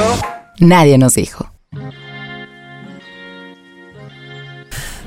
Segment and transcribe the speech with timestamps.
[0.00, 0.22] 1.
[0.60, 1.50] Nadie nos dijo.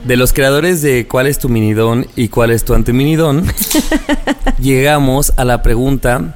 [0.05, 3.45] De los creadores de cuál es tu minidón y cuál es tu antiminidón,
[4.59, 6.35] llegamos a la pregunta: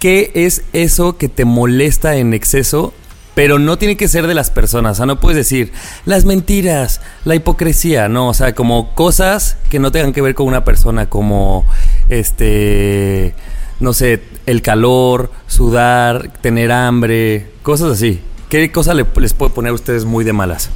[0.00, 2.92] ¿qué es eso que te molesta en exceso?
[3.34, 4.92] Pero no tiene que ser de las personas.
[4.92, 5.70] O sea, no puedes decir
[6.06, 8.28] las mentiras, la hipocresía, no.
[8.28, 11.66] O sea, como cosas que no tengan que ver con una persona, como
[12.08, 13.34] este.
[13.80, 18.20] No sé, el calor, sudar, tener hambre, cosas así.
[18.48, 20.70] ¿Qué cosa le- les puede poner a ustedes muy de malas?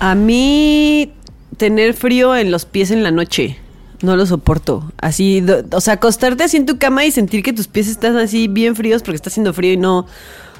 [0.00, 1.12] A mí
[1.56, 3.58] tener frío en los pies en la noche.
[4.02, 4.92] No lo soporto.
[5.00, 8.16] Así, do- o sea, acostarte así en tu cama y sentir que tus pies están
[8.18, 10.06] así bien fríos porque está haciendo frío y no.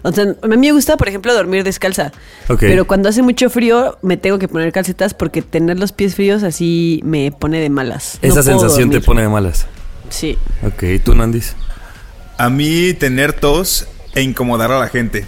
[0.03, 2.12] O sea, a mí me gusta, por ejemplo, dormir descalza.
[2.69, 6.43] Pero cuando hace mucho frío, me tengo que poner calcetas porque tener los pies fríos
[6.45, 8.19] así me pone de malas.
[8.23, 9.67] Esa sensación te pone de malas.
[10.11, 10.39] Sí.
[10.62, 11.55] Ok, ¿tú, Nandis?
[12.39, 15.25] A mí tener tos e incomodar a la gente.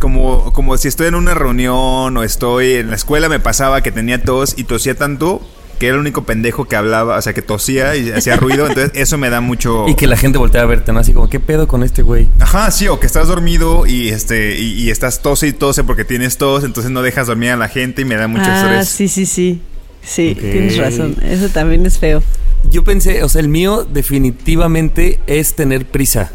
[0.00, 3.92] Como, como si estoy en una reunión o estoy en la escuela me pasaba que
[3.92, 5.40] tenía tos y tosía tanto
[5.78, 8.92] que era el único pendejo que hablaba, o sea, que tosía y hacía ruido, entonces
[8.94, 9.88] eso me da mucho...
[9.88, 11.00] Y que la gente voltea a verte, ¿no?
[11.00, 12.28] Así como, ¿qué pedo con este güey?
[12.38, 16.04] Ajá, sí, o que estás dormido y este y, y estás tose y tose porque
[16.04, 18.88] tienes tos, entonces no dejas dormir a la gente y me da mucho ah, estrés.
[18.88, 19.62] sí, sí, sí.
[20.04, 20.40] Sí, Ok.
[20.40, 21.16] tienes razón.
[21.22, 22.22] Eso también es feo.
[22.70, 26.30] Yo pensé, o sea, el mío definitivamente es tener prisa.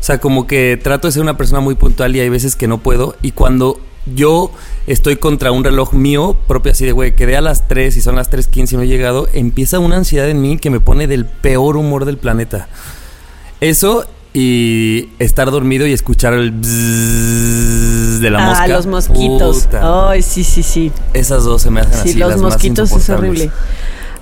[0.00, 2.68] O sea, como que trato de ser una persona muy puntual y hay veces que
[2.68, 3.16] no puedo.
[3.22, 3.80] Y cuando
[4.14, 4.50] yo
[4.86, 8.16] estoy contra un reloj mío propio, así de, güey, quedé a las 3 y son
[8.16, 11.26] las 3.15 y no he llegado, empieza una ansiedad en mí que me pone del
[11.26, 12.68] peor humor del planeta.
[13.60, 14.06] Eso
[14.40, 18.62] y estar dormido y escuchar el bzzz de la mosca.
[18.62, 19.68] ah, los mosquitos.
[19.80, 20.92] Ay, sí, sí, sí.
[21.12, 23.50] Esas dos se me hacen Sí, así los las más mosquitos es horrible.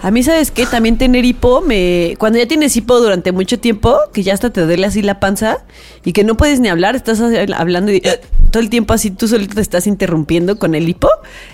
[0.03, 0.67] A mí, ¿sabes qué?
[0.67, 2.15] También tener hipo, me...
[2.19, 5.59] cuando ya tienes hipo durante mucho tiempo, que ya hasta te duele así la panza
[6.05, 8.01] y que no puedes ni hablar, estás hablando y
[8.51, 11.09] todo el tiempo así tú solito te estás interrumpiendo con el hipo.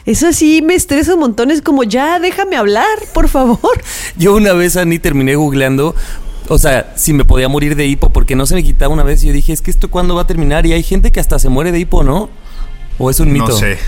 [0.06, 3.59] Eso sí me estresa un montón, es como, ya, déjame hablar, por favor.
[4.17, 5.94] Yo una vez, Ani, terminé googleando,
[6.53, 9.23] o sea, si me podía morir de hipo, porque no se me quitaba una vez.
[9.25, 10.67] Y yo dije, es que esto cuándo va a terminar.
[10.67, 12.29] Y hay gente que hasta se muere de hipo, ¿no?
[12.99, 13.47] ¿O es un mito?
[13.49, 13.79] No sé.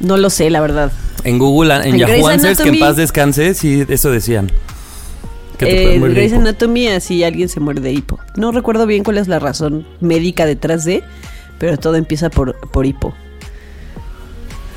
[0.00, 0.92] No lo sé, la verdad.
[1.24, 4.50] En Google, en, En Yahoo Answers, que en paz descanse, sí, eso decían.
[5.58, 6.32] Que te Eh, puedes En morir de Grey's.
[6.34, 8.18] Anatomy así alguien se muere de hipo.
[8.36, 11.02] No recuerdo bien cuál es la razón médica detrás de,
[11.58, 13.12] pero todo empieza por, por hipo.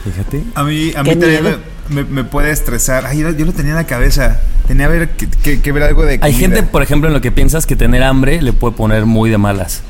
[0.03, 0.43] Fíjate.
[0.55, 1.57] A mí, a mí también.
[1.91, 3.05] Me, puede estresar.
[3.05, 4.39] Ay, yo, yo lo tenía en la cabeza.
[4.67, 6.37] Tenía que ver, que, que- que ver algo de Hay comida.
[6.39, 9.37] gente, por ejemplo, en lo que piensas que tener hambre le puede poner muy de
[9.37, 9.81] malas.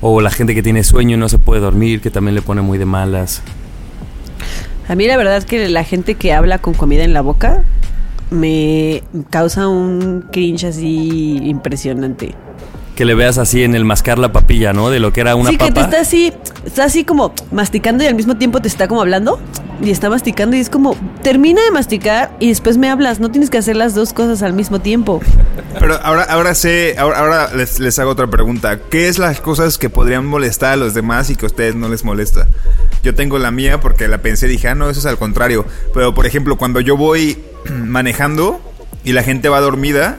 [0.00, 2.60] O la gente que tiene sueño y no se puede dormir, que también le pone
[2.62, 3.42] muy de malas.
[4.88, 7.62] A mí la verdad es que la gente que habla con comida en la boca
[8.30, 12.34] me causa un cringe así impresionante.
[12.96, 14.90] Que le veas así en el mascar la papilla, ¿no?
[14.90, 15.68] De lo que era una sí, papa.
[15.68, 16.32] que te está así,
[16.64, 19.38] está así como masticando y al mismo tiempo te está como hablando
[19.82, 23.50] y está masticando y es como, termina de masticar y después me hablas, no tienes
[23.50, 25.20] que hacer las dos cosas al mismo tiempo.
[25.78, 28.78] Pero ahora, ahora sé, ahora, ahora les, les hago otra pregunta.
[28.90, 31.88] ¿Qué es las cosas que podrían molestar a los demás y que a ustedes no
[31.88, 32.48] les molesta?
[33.02, 35.66] Yo tengo la mía porque la pensé y dije, ah, no, eso es al contrario.
[35.92, 37.38] Pero, por ejemplo, cuando yo voy
[37.70, 38.60] manejando
[39.04, 40.18] y la gente va dormida,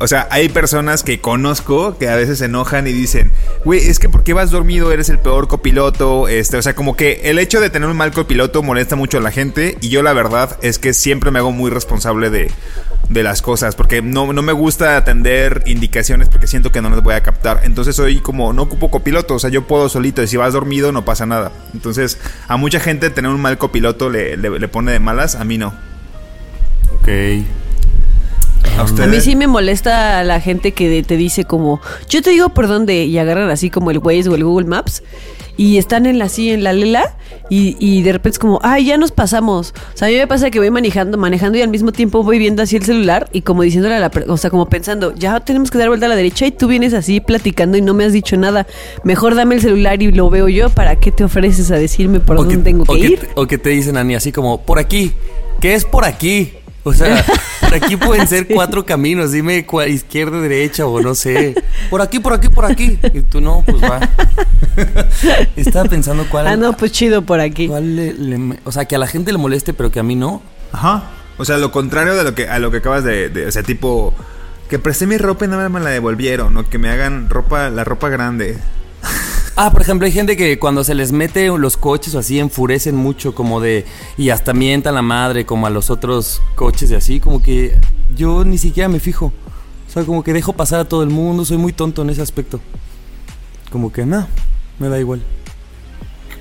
[0.00, 3.30] o sea, hay personas que conozco que a veces se enojan y dicen,
[3.64, 4.90] güey, es que ¿por qué vas dormido?
[4.92, 6.26] Eres el peor copiloto.
[6.26, 9.20] Este, o sea, como que el hecho de tener un mal copiloto molesta mucho a
[9.20, 9.76] la gente.
[9.82, 12.50] Y yo la verdad es que siempre me hago muy responsable de,
[13.10, 13.76] de las cosas.
[13.76, 17.60] Porque no, no me gusta atender indicaciones porque siento que no las voy a captar.
[17.64, 19.34] Entonces soy como, no ocupo copiloto.
[19.34, 20.22] O sea, yo puedo solito.
[20.22, 21.52] Y si vas dormido no pasa nada.
[21.74, 22.18] Entonces,
[22.48, 25.34] a mucha gente tener un mal copiloto le, le- le pone de malas.
[25.34, 25.74] A mí no.
[27.00, 27.08] Ok.
[28.78, 29.02] ¿A?
[29.04, 32.68] A mí sí me molesta la gente que te dice como, yo te digo por
[32.68, 35.02] dónde, y agarran así como el Waze o el Google Maps,
[35.56, 37.16] y están en la, así en la lela,
[37.50, 39.74] y, y de repente es como, ay, ya nos pasamos.
[39.94, 42.38] O sea, a mí me pasa que voy manejando, manejando y al mismo tiempo voy
[42.38, 45.70] viendo así el celular, y como diciéndole a la, o sea, como pensando, ya tenemos
[45.70, 48.12] que dar vuelta a la derecha, y tú vienes así platicando y no me has
[48.12, 48.66] dicho nada.
[49.04, 52.36] Mejor dame el celular y lo veo yo, ¿para qué te ofreces a decirme por
[52.36, 53.28] O dónde que, tengo que que ir?
[53.34, 55.12] o que te dicen, Ani, así como, por aquí.
[55.60, 56.52] ¿Qué es por aquí?
[56.82, 57.24] O sea,
[57.60, 59.32] por aquí pueden ser cuatro caminos.
[59.32, 61.54] Dime cua- izquierda, derecha o no sé.
[61.90, 62.98] Por aquí, por aquí, por aquí.
[63.12, 63.98] Y tú no, pues va.
[65.56, 66.46] Estaba pensando cuál.
[66.46, 67.66] Ah, no, pues chido por aquí.
[67.68, 70.14] cuál le- le- o sea, que a la gente le moleste, pero que a mí
[70.14, 70.40] no.
[70.72, 71.04] Ajá.
[71.36, 73.62] O sea, lo contrario de lo que a lo que acabas de, de- o sea,
[73.62, 74.14] tipo
[74.68, 77.70] que presté mi ropa y nada más me la devolvieron, o que me hagan ropa
[77.70, 78.56] la ropa grande.
[79.62, 82.96] Ah, por ejemplo, hay gente que cuando se les mete los coches o así enfurecen
[82.96, 83.84] mucho, como de.
[84.16, 87.78] Y hasta mientan la madre, como a los otros coches y así, como que
[88.16, 89.34] yo ni siquiera me fijo.
[89.86, 92.22] O sea, como que dejo pasar a todo el mundo, soy muy tonto en ese
[92.22, 92.58] aspecto.
[93.70, 94.28] Como que nada,
[94.78, 95.22] me da igual.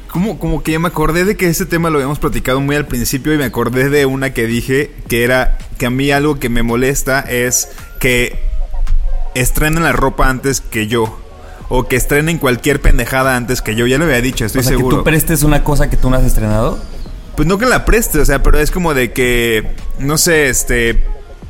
[0.08, 3.34] Como, como que me acordé de que ese tema lo habíamos platicado muy al principio
[3.34, 6.64] y me acordé de una que dije que era que a mí algo que me
[6.64, 7.68] molesta es
[8.00, 8.40] que
[9.36, 11.20] estrenen la ropa antes que yo.
[11.70, 13.86] O que estrenen cualquier pendejada antes que yo.
[13.88, 14.98] Ya lo había dicho, estoy o sea, seguro.
[14.98, 16.80] que tú prestes una cosa que tú no has estrenado.
[17.36, 21.04] Pues no que la preste, o sea, pero es como de que, no sé, este,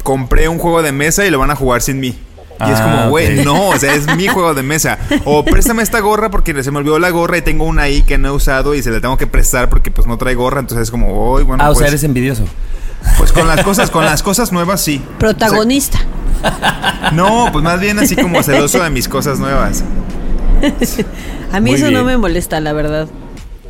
[0.04, 2.08] compré un juego de mesa y lo van a jugar sin mí.
[2.10, 3.46] Y es Ah, como, güey, ok.
[3.46, 5.00] no, o sea, es mi juego de mesa.
[5.24, 8.18] O préstame esta gorra porque se me olvidó la gorra y tengo una ahí que
[8.18, 10.60] no he usado y se la tengo que prestar porque pues no trae gorra.
[10.60, 12.44] Entonces es como, uy, bueno, ah, o sea, pues, eres envidioso.
[13.18, 15.02] Pues con las cosas, con las cosas nuevas sí.
[15.18, 16.00] Protagonista.
[16.00, 19.84] O sea, no, pues más bien así como celoso de mis cosas nuevas.
[21.52, 23.08] A mí Muy eso no me molesta, la verdad.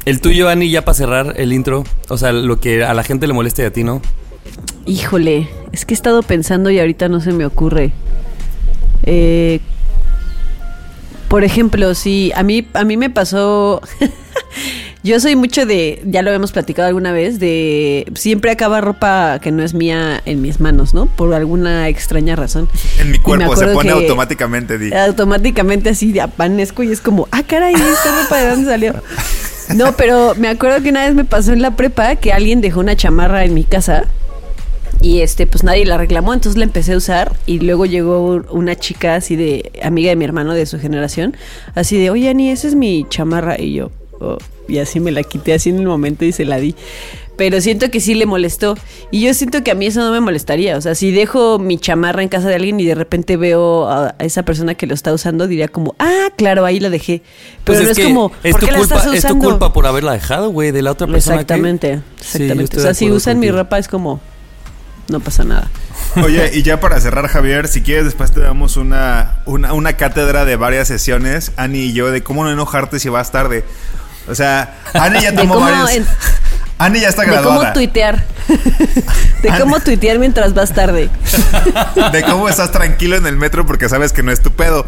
[0.05, 1.83] El tuyo, Ani, ya para cerrar el intro.
[2.09, 4.01] O sea, lo que a la gente le moleste y a ti, ¿no?
[4.85, 7.91] Híjole, es que he estado pensando y ahorita no se me ocurre.
[9.03, 9.59] Eh,
[11.27, 13.81] por ejemplo, si a mí, a mí me pasó.
[15.01, 19.49] Yo soy mucho de, ya lo habíamos platicado alguna vez, de siempre acaba ropa que
[19.51, 21.05] no es mía en mis manos, ¿no?
[21.05, 22.67] Por alguna extraña razón.
[22.99, 24.77] En mi cuerpo se pone automáticamente.
[24.77, 24.93] di.
[24.93, 28.95] Automáticamente así de apanezco y es como, ah, caray, ¿esta ropa de dónde salió?
[29.73, 32.81] No, pero me acuerdo que una vez me pasó en la prepa que alguien dejó
[32.81, 34.05] una chamarra en mi casa
[35.01, 38.75] y este, pues nadie la reclamó, entonces la empecé a usar y luego llegó una
[38.75, 41.37] chica así de, amiga de mi hermano de su generación,
[41.73, 44.37] así de, oye, Ani, esa es mi chamarra y yo, "Oh",
[44.67, 46.75] y así me la quité así en el momento y se la di.
[47.37, 48.75] Pero siento que sí le molestó.
[49.11, 50.75] Y yo siento que a mí eso no me molestaría.
[50.75, 54.13] O sea, si dejo mi chamarra en casa de alguien y de repente veo a
[54.19, 57.21] a esa persona que lo está usando, diría como, ah, claro, ahí la dejé.
[57.63, 59.87] Pero Pues no es, como, es ¿por tu qué la culpa, es tu culpa por
[59.87, 61.37] haberla dejado, güey, de la otra persona.
[61.37, 62.77] que- Exactamente, Sí, exactamente.
[62.77, 64.19] o sea, si usan mi ropa es como,
[65.07, 65.71] no pasa nada.
[66.21, 70.43] Oye, y ya para cerrar, Javier, si quieres, después te damos una, una, una cátedra
[70.43, 73.63] de varias sesiones, Ani y yo, de cómo no enojarte si vas tarde.
[74.29, 75.91] O sea, Ani ya De tomó cómo varios.
[75.91, 76.05] en-
[76.77, 77.57] Ani ya está De graduada.
[77.59, 78.23] cómo tuitear.
[79.43, 81.09] de Ah, cómo tuitear mientras vas tarde.
[82.13, 84.85] De cómo estás tranquilo en el metro porque sabes que no es tu pedo.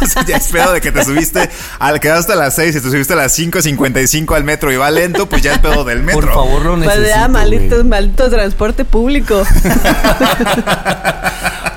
[0.00, 1.48] o sea, ya es pedo de que te subiste,
[1.78, 4.90] al quedaste a las 6 y te subiste a las 5.55 al metro y va
[4.90, 6.22] lento, pues ya es pedo del metro.
[6.22, 9.42] Por favor, lo Pues necesito, ya, maldito, maldito transporte público.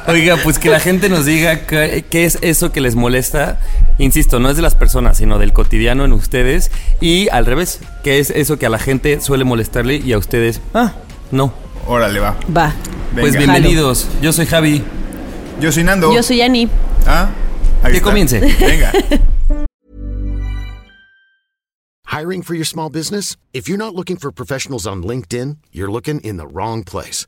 [0.09, 3.59] Oiga, pues que la gente nos diga qué, qué es eso que les molesta.
[3.99, 6.71] Insisto, no es de las personas, sino del cotidiano en ustedes.
[6.99, 10.61] Y al revés, qué es eso que a la gente suele molestarle y a ustedes,
[10.73, 10.94] ah,
[11.31, 11.54] no.
[11.85, 12.35] Órale, va.
[12.56, 12.73] Va.
[13.13, 14.07] Pues bienvenidos.
[14.21, 14.83] Yo soy Javi.
[15.61, 16.11] Yo soy Nando.
[16.13, 16.68] Yo soy Ani.
[17.06, 17.30] ¿Ah?
[17.83, 18.09] Ahí Que está.
[18.09, 18.39] comience.
[18.39, 18.92] Venga.
[22.07, 23.37] Hiring for your small business?
[23.54, 27.28] If you're not looking for professionals on LinkedIn, you're looking in the wrong place.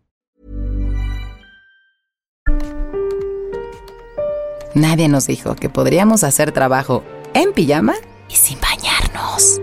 [4.73, 7.95] Nadie nos dijo que podríamos hacer trabajo en pijama
[8.29, 9.59] y sin bañarnos.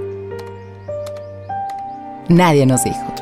[2.28, 3.14] Nadie nos dijo.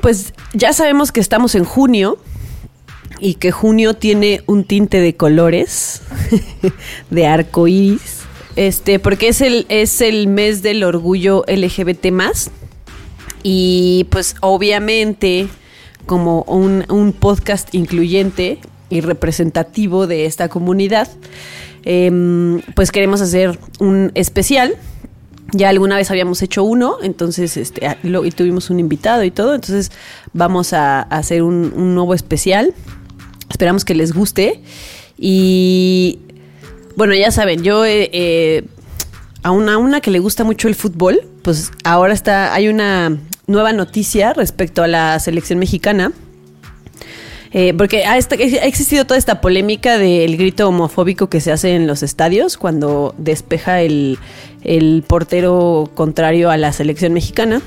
[0.00, 2.18] Pues ya sabemos que estamos en junio
[3.18, 6.02] y que junio tiene un tinte de colores,
[7.10, 8.20] de arco iris,
[8.56, 12.06] este, porque es el, es el mes del orgullo LGBT.
[13.42, 15.48] Y pues obviamente,
[16.08, 18.58] como un, un podcast incluyente,
[18.90, 21.08] y representativo de esta comunidad,
[21.84, 24.76] em, pues queremos hacer un especial.
[25.52, 29.54] Ya alguna vez habíamos hecho uno, entonces este, ah, y tuvimos un invitado y todo,
[29.54, 29.90] entonces
[30.34, 32.74] vamos a, a hacer un, nuevo especial.
[33.48, 34.60] Esperamos que les guste.
[35.16, 36.18] Y
[36.96, 38.64] bueno, ya saben, yo eh, eh,
[39.42, 43.72] a una, una que le gusta mucho el fútbol, pues ahora está, hay una nueva
[43.72, 46.12] noticia respecto a la selección mexicana.
[47.50, 51.86] Eh, porque ha, ha existido toda esta polémica del grito homofóbico que se hace en
[51.86, 54.18] los estadios cuando despeja el,
[54.62, 57.62] el portero contrario a la selección mexicana.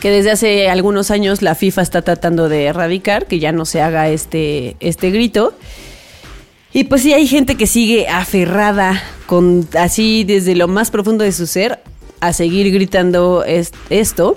[0.00, 3.80] Que desde hace algunos años la FIFA está tratando de erradicar, que ya no se
[3.80, 5.54] haga este, este grito.
[6.72, 11.30] Y pues sí, hay gente que sigue aferrada, con así desde lo más profundo de
[11.30, 11.78] su ser,
[12.26, 14.36] a seguir gritando es- esto.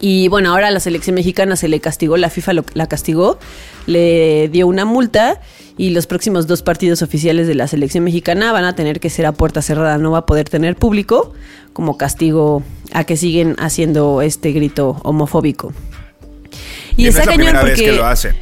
[0.00, 3.38] Y bueno, ahora a la selección mexicana se le castigó, la FIFA lo- la castigó,
[3.86, 5.40] le dio una multa
[5.78, 9.26] y los próximos dos partidos oficiales de la selección mexicana van a tener que ser
[9.26, 11.32] a puerta cerrada, no va a poder tener público
[11.72, 15.72] como castigo a que siguen haciendo este grito homofóbico.
[16.96, 18.36] Y, no está es la cañón primera vez porque que lo hacen.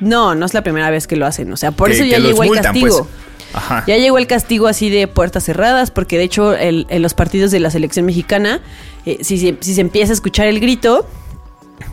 [0.00, 2.18] no, no es la primera vez que lo hacen, o sea, por Que- eso ya
[2.18, 2.98] llegó el multan, castigo.
[3.04, 3.23] pues.
[3.54, 3.84] Ajá.
[3.86, 7.50] Ya llegó el castigo así de puertas cerradas, porque de hecho el- en los partidos
[7.50, 8.60] de la selección mexicana,
[9.06, 11.06] eh, si, se- si se empieza a escuchar el grito,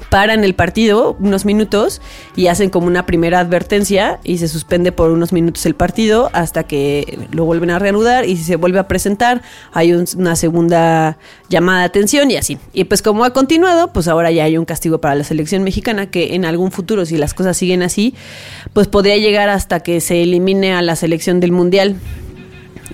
[0.10, 2.02] paran el partido unos minutos
[2.36, 6.64] y hacen como una primera advertencia y se suspende por unos minutos el partido hasta
[6.64, 11.18] que lo vuelven a reanudar y si se vuelve a presentar hay un- una segunda
[11.50, 12.58] llamada de atención y así.
[12.74, 16.12] Y pues como ha continuado, pues ahora ya hay un castigo para la selección mexicana
[16.12, 18.14] que en algún futuro, si las cosas siguen así,
[18.74, 21.96] pues podría llegar hasta que se elimine a la selección del mundial.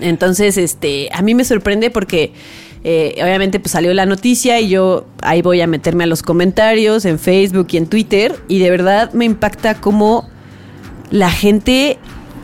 [0.00, 2.32] Entonces, este, a mí me sorprende porque
[2.84, 7.04] eh, obviamente pues salió la noticia y yo ahí voy a meterme a los comentarios
[7.04, 10.28] en Facebook y en Twitter y de verdad me impacta cómo
[11.10, 11.98] la gente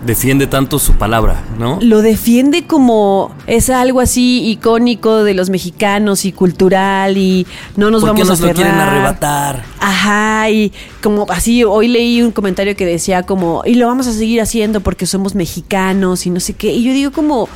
[0.05, 1.79] Defiende tanto su palabra, ¿no?
[1.81, 8.03] lo defiende como es algo así icónico de los mexicanos y cultural y no nos
[8.03, 9.65] ¿Por qué vamos nos a lo quieren arrebatar?
[9.81, 14.13] Ajá, y como así, hoy leí un comentario que decía como, y lo vamos a
[14.13, 16.71] seguir haciendo porque somos mexicanos y no sé qué.
[16.71, 17.49] Y yo digo como,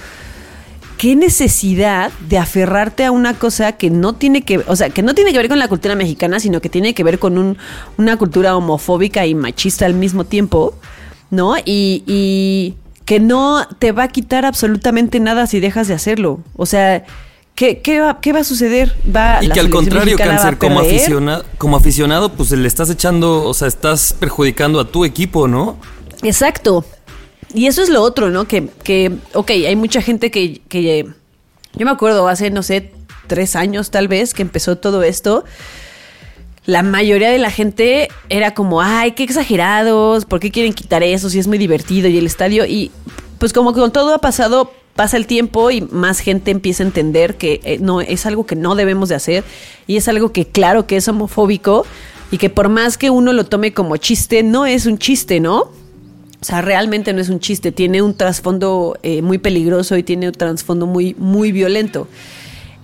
[0.99, 5.15] qué necesidad de aferrarte a una cosa que no tiene que, o sea, que no
[5.15, 7.57] tiene que ver con la cultura mexicana, sino que tiene que ver con un-
[7.97, 10.75] una cultura homofóbica y machista al mismo tiempo,
[11.31, 11.57] ¿no?
[11.65, 12.75] Y, y
[13.05, 16.41] que no te va a quitar absolutamente nada si dejas de hacerlo.
[16.57, 17.05] O sea,
[17.55, 18.95] ¿qué, qué, va, qué va a suceder?
[19.15, 23.45] ¿Va, Y la que al contrario, Cáncer, como aficionado, como aficionado, pues le estás echando,
[23.45, 25.77] o sea, estás perjudicando a tu equipo, ¿no?
[26.23, 26.85] Exacto.
[27.55, 28.47] Y eso es lo otro, ¿no?
[28.47, 31.07] Que, que ok, hay mucha gente que, que...
[31.75, 32.93] Yo me acuerdo hace, no sé,
[33.27, 35.45] tres años tal vez que empezó todo esto.
[36.67, 41.31] La mayoría de la gente era como, ay, qué exagerados, ¿por qué quieren quitar eso
[41.31, 42.67] si es muy divertido y el estadio?
[42.67, 42.91] Y
[43.39, 46.87] pues como que con todo ha pasado, pasa el tiempo y más gente empieza a
[46.87, 49.45] entender que eh, no es algo que no debemos de hacer
[49.87, 51.87] y es algo que claro que es homofóbico
[52.33, 55.71] y que por más que uno lo tome como chiste, no es un chiste, ¿no?
[56.41, 60.29] O sea, realmente no es un chiste, tiene un trasfondo eh, muy peligroso y tiene
[60.29, 62.07] un trasfondo muy, muy violento.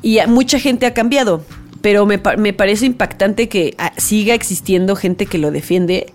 [0.03, 1.45] Y mucha gente ha cambiado,
[1.81, 6.13] pero me, me parece impactante que ah, siga existiendo gente que lo defiende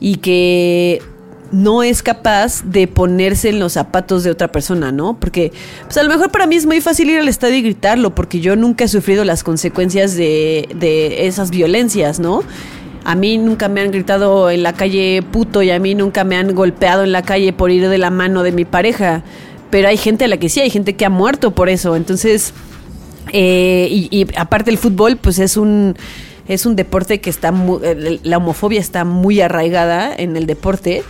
[0.00, 1.02] y que
[1.50, 5.18] no es capaz de ponerse en los zapatos de otra persona, ¿no?
[5.18, 5.52] Porque
[5.84, 8.40] pues a lo mejor para mí es muy fácil ir al estadio y gritarlo, porque
[8.40, 12.42] yo nunca he sufrido las consecuencias de, de esas violencias, ¿no?
[13.04, 16.36] A mí nunca me han gritado en la calle puto y a mí nunca me
[16.36, 19.22] han golpeado en la calle por ir de la mano de mi pareja.
[19.70, 21.96] Pero hay gente a la que sí, hay gente que ha muerto por eso.
[21.96, 22.52] Entonces,
[23.32, 25.96] eh, y, y aparte el fútbol, pues es un,
[26.48, 31.02] es un deporte que está, mu- el- la homofobia está muy arraigada en el deporte.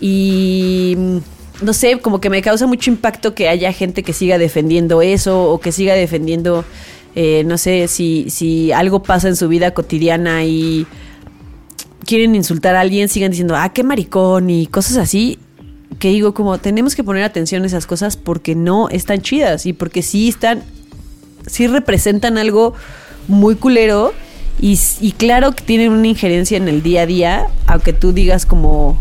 [0.00, 1.16] Y mm,
[1.62, 5.44] no sé, como que me causa mucho impacto que haya gente que siga defendiendo eso
[5.50, 6.64] o que siga defendiendo,
[7.14, 10.86] eh, no sé, si, si algo pasa en su vida cotidiana y
[12.04, 15.38] quieren insultar a alguien, sigan diciendo, ah, qué maricón y cosas así.
[15.98, 19.72] Que digo, como tenemos que poner atención a esas cosas porque no están chidas y
[19.72, 20.64] porque sí están,
[21.46, 22.74] sí representan algo
[23.28, 24.12] muy culero
[24.60, 28.98] y, claro que tienen una injerencia en el día a día, aunque tú digas como,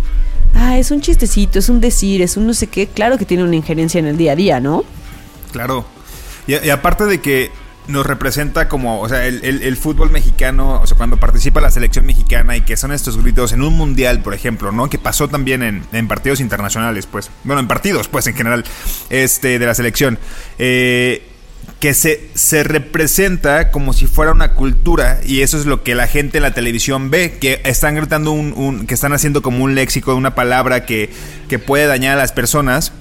[0.56, 3.44] ah, es un chistecito, es un decir, es un no sé qué, claro que tiene
[3.44, 4.84] una injerencia en el día a día, ¿no?
[5.52, 5.86] Claro.
[6.48, 7.52] Y aparte de que
[7.88, 12.06] nos representa como, o sea, el, el- fútbol mexicano, o sea, cuando participa la selección
[12.06, 14.90] mexicana y que son estos gritos en un mundial, por ejemplo, ¿no?
[14.90, 17.30] Que pasó también en, en partidos internacionales, pues.
[17.44, 18.64] Bueno, en partidos, pues, en general,
[19.10, 20.18] este, de la selección.
[20.60, 21.28] Eh,
[21.80, 26.08] que se, se representa como si fuera una cultura y eso es lo que la
[26.08, 29.76] gente en la televisión ve, que están gritando un, un- que están haciendo como un
[29.76, 31.10] léxico, una palabra que,
[31.50, 32.94] que puede dañar a las personas.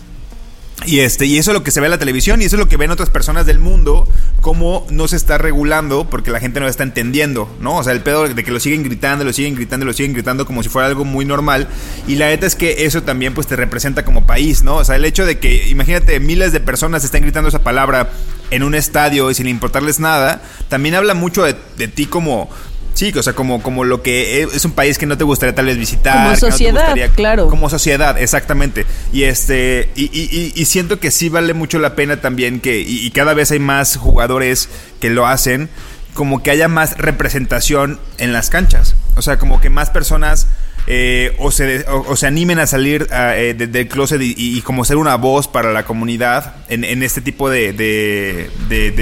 [0.86, 2.60] Y este, y eso es lo que se ve en la televisión y eso es
[2.60, 4.08] lo que ven otras personas del mundo,
[4.40, 7.76] cómo no se está regulando porque la gente no está entendiendo, ¿no?
[7.76, 10.46] O sea, el pedo de que lo siguen gritando, lo siguen gritando, lo siguen gritando
[10.46, 11.68] como si fuera algo muy normal.
[12.06, 14.76] Y la neta es que eso también pues te representa como país, ¿no?
[14.76, 18.10] O sea, el hecho de que, imagínate, miles de personas están gritando esa palabra
[18.50, 22.50] en un estadio y sin importarles nada, también habla mucho de ti como...
[22.94, 25.66] Sí, o sea, como, como lo que es un país que no te gustaría tal
[25.66, 26.12] vez visitar.
[26.14, 27.48] Como que no te sociedad, gustaría- claro.
[27.48, 28.84] Como sociedad, exactamente.
[29.12, 32.80] Y este, y, y- y- y siento que sí vale mucho la pena también que,
[32.80, 34.68] y, y cada vez hay más jugadores
[35.00, 35.68] que lo hacen,
[36.14, 38.94] como que haya más representación en las canchas.
[39.16, 40.46] O sea, como que más personas
[40.88, 44.34] eh, o, se, o, o se animen a salir ah, eh, de- del closet y,
[44.36, 48.50] y- y como ser una voz para la comunidad en, en este tipo de, de,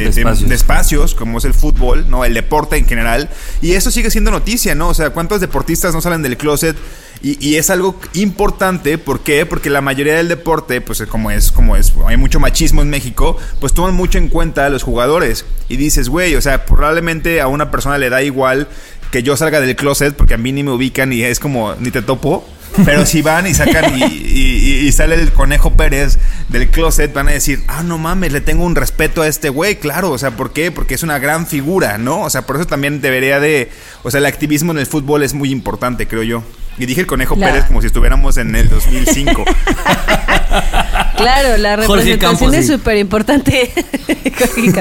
[0.06, 0.48] espacios.
[0.48, 2.24] de espacios, como es el fútbol, ¿no?
[2.24, 3.28] El deporte en general.
[3.62, 4.88] Y eso sigue siendo noticia, ¿no?
[4.88, 6.76] O sea, ¿cuántos deportistas no salen del closet?
[7.22, 9.44] Y, y es algo importante, ¿por qué?
[9.44, 13.36] Porque la mayoría del deporte, pues como es, como es, hay mucho machismo en México,
[13.60, 15.44] pues toman mucho en cuenta a los jugadores.
[15.68, 18.68] Y dices, güey, o sea, probablemente a una persona le da igual
[19.10, 21.90] que yo salga del closet, porque a mí ni me ubican y es como, ni
[21.90, 22.46] te topo.
[22.84, 27.28] Pero si van y sacan y, y- y sale el conejo Pérez del closet, van
[27.28, 30.32] a decir, ah, no mames, le tengo un respeto a este güey, claro, o sea,
[30.32, 30.70] ¿por qué?
[30.70, 32.20] Porque es una gran figura, ¿no?
[32.22, 33.70] O sea, por eso también debería de,
[34.02, 36.42] o sea, el activismo en el fútbol es muy importante, creo yo.
[36.78, 39.44] Y dije el conejo La- Pérez como si estuviéramos en el 2005.
[41.16, 42.72] Claro, la representación Campos, es sí.
[42.72, 43.70] súper importante.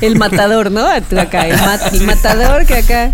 [0.00, 0.86] el matador, ¿no?
[0.86, 3.12] Acá, el, mat- el matador que acá.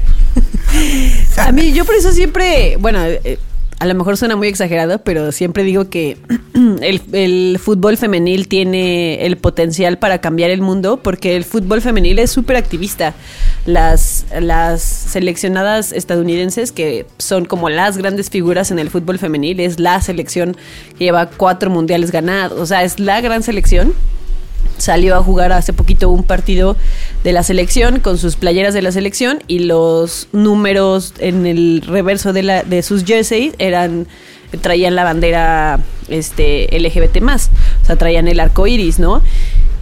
[1.37, 3.38] A mí, yo por eso siempre, bueno, eh,
[3.84, 6.16] a lo mejor suena muy exagerado, pero siempre digo que
[6.80, 12.30] el, fútbol femenil tiene el potencial para cambiar el mundo, porque el fútbol femenil es
[12.30, 13.12] súper activista.
[13.66, 19.78] Las, las seleccionadas estadounidenses, que son como las grandes figuras en el fútbol femenil, es
[19.78, 20.56] la selección
[20.98, 23.92] que lleva cuatro mundiales ganados, o sea, es la gran selección
[24.78, 26.76] salió a jugar hace poquito un partido
[27.23, 32.32] de la selección con sus playeras de la selección y los números en el reverso
[32.32, 34.06] de, la, de sus jerseys eran
[34.60, 37.50] traían la bandera este LGBT más,
[37.82, 39.21] o sea, traían el arco iris, ¿no?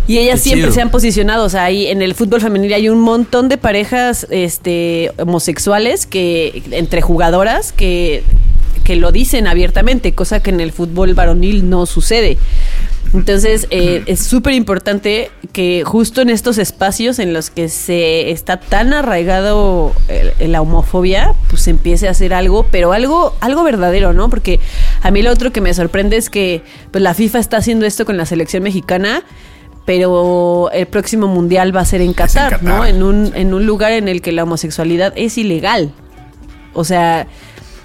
[0.09, 0.75] Y ellas Qué siempre chido.
[0.75, 4.27] se han posicionado, o sea, ahí en el fútbol femenil hay un montón de parejas
[4.31, 8.25] este homosexuales que entre jugadoras que
[8.83, 12.37] que lo dicen abiertamente, cosa que en el fútbol varonil no sucede.
[13.15, 18.59] Entonces, eh, es súper importante que justo en estos espacios en los que se está
[18.59, 19.93] tan arraigado
[20.39, 24.31] el- la homofobia, pues se empiece a hacer algo, pero algo, algo verdadero, ¿no?
[24.31, 24.61] Porque
[25.03, 28.07] a mí lo otro que me sorprende es que pues, la FIFA está haciendo esto
[28.07, 29.23] con la selección mexicana,
[29.85, 32.63] pero el próximo mundial va a ser en Qatar, Qatar.
[32.63, 32.87] ¿no?
[32.87, 35.93] En un, en un lugar en el que la homosexualidad es ilegal.
[36.73, 37.27] O sea,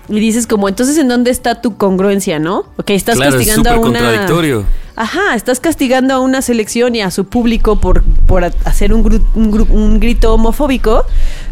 [0.09, 2.65] y dices como, entonces, ¿en dónde está tu congruencia, no?
[2.77, 3.99] Ok, estás Claro, es castigando a súper una...
[3.99, 4.63] contradictorio.
[4.95, 9.03] Ajá, estás castigando a una selección y a su público por, por a- hacer un,
[9.03, 11.03] gru- un gru- un grito homofóbico,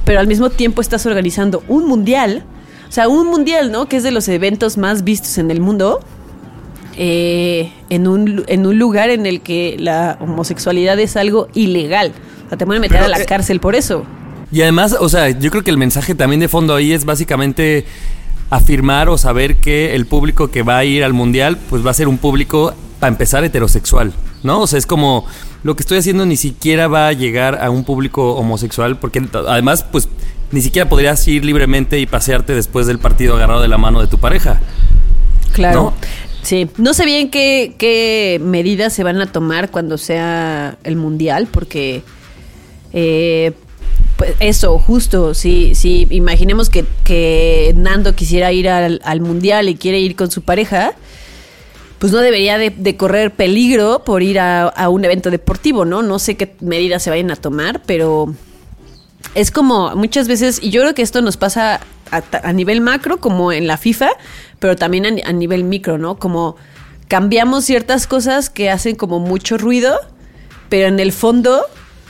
[0.03, 2.43] pero al mismo tiempo estás organizando un mundial.
[2.87, 3.87] O sea, un mundial, ¿no?
[3.87, 5.99] Que es de los eventos más vistos en el mundo.
[6.97, 12.13] eh, en, un, en un lugar en el que la homosexualidad es algo ilegal.
[12.45, 14.05] O sea, te pueden meter Pero, a la eh, cárcel por eso.
[14.51, 17.85] Y además, o sea, yo creo que el mensaje también de fondo ahí es básicamente
[18.49, 21.93] afirmar o saber que el público que va a ir al mundial, pues va a
[21.93, 24.61] ser un público, para empezar, heterosexual, ¿no?
[24.61, 25.25] O sea, es como
[25.63, 29.83] lo que estoy haciendo ni siquiera va a llegar a un público homosexual, porque además,
[29.83, 30.07] pues
[30.51, 34.07] ni siquiera podrías ir libremente y pasearte después del partido agarrado de la mano de
[34.07, 34.61] tu pareja.
[35.53, 35.83] Claro.
[35.83, 35.93] ¿No?
[36.43, 41.47] Sí, no sé bien qué, qué medidas se van a tomar cuando sea el mundial,
[41.49, 42.03] porque
[42.93, 43.53] eh,
[44.17, 49.75] pues eso, justo, si, si imaginemos que, que Nando quisiera ir al, al mundial y
[49.75, 50.93] quiere ir con su pareja,
[51.99, 56.01] pues no debería de, correr peligro por ir a, a un evento deportivo, ¿no?
[56.01, 58.33] No sé qué medidas se vayan a tomar, pero
[59.33, 63.51] es como muchas veces, y yo creo que esto nos pasa a, nivel macro, como
[63.51, 64.09] en la FIFA,
[64.59, 66.17] pero también a, a nivel micro, ¿no?
[66.17, 66.55] Como
[67.07, 69.99] cambiamos ciertas cosas que hacen como mucho ruido,
[70.69, 71.65] pero en el fondo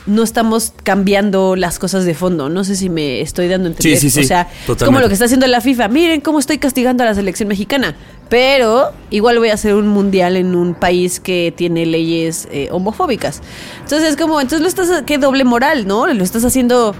[0.06, 2.48] no estamos cambiando las cosas de fondo.
[2.48, 3.98] No sé si me estoy dando a entender.
[3.98, 5.88] Sí, sí, sí, O sea, es como lo que está haciendo la FIFA.
[5.88, 7.96] Miren cómo estoy castigando a la selección mexicana.
[8.28, 13.42] Pero igual voy a hacer un mundial en un país que tiene leyes eh, homofóbicas.
[13.82, 16.06] Entonces es como, entonces lo estás, qué doble moral, ¿no?
[16.06, 16.94] Lo estás haciendo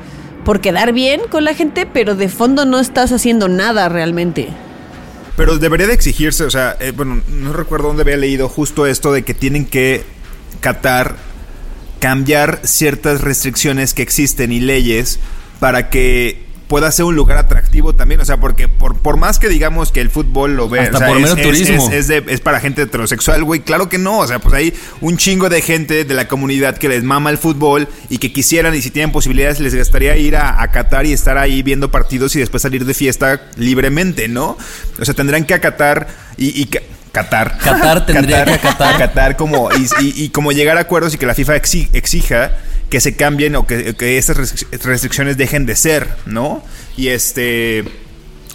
[0.45, 4.49] por quedar bien con la gente, pero de fondo no estás haciendo nada realmente.
[5.37, 9.13] Pero debería de exigirse, o sea, eh, bueno, no recuerdo dónde había leído justo esto
[9.13, 10.05] de que tienen que
[10.61, 11.17] Qatar
[12.07, 15.19] cambiar ciertas restricciones que existen y leyes
[15.59, 18.21] para que pueda ser un lugar atractivo también.
[18.21, 20.99] O sea, porque por, por más que digamos que el fútbol lo ve, Hasta o
[21.01, 21.89] sea, por es, turismo.
[21.91, 23.61] es- es de- es para gente heterosexual, güey.
[23.61, 24.19] Claro que no.
[24.21, 27.39] O sea, pues hay un chingo de gente de la comunidad que les mama el
[27.39, 31.13] fútbol y que quisieran, y si tienen posibilidades, les gustaría ir a, a Qatar y
[31.13, 34.57] estar ahí viendo partidos y después salir de fiesta libremente, ¿no?
[35.01, 36.61] O sea, tendrán que acatar y.
[36.63, 36.83] y ca-
[37.17, 37.57] Qatar.
[37.59, 38.95] Qatar tendría que acatar.
[38.95, 42.53] Acatar como, y, y- y como llegar a acuerdos y que la FIFA exi- exija
[42.91, 46.63] que se cambien o que, que estas restric- restricciones dejen de ser, ¿no?
[46.97, 47.85] Y este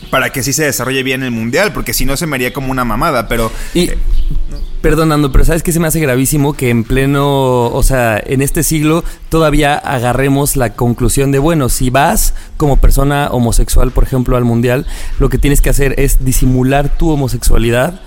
[0.10, 2.72] para que sí se desarrolle bien el mundial, porque si no se me haría como
[2.72, 3.92] una mamada, pero Y,
[4.82, 6.54] perdonando, pero ¿sabes qué se me hace gravísimo?
[6.54, 11.90] Que en pleno, o sea, en este siglo todavía agarremos la conclusión de, bueno, si
[11.92, 14.86] vas como persona homosexual, por ejemplo, al mundial,
[15.20, 18.02] lo que tienes que hacer es disimular tu homosexualidad,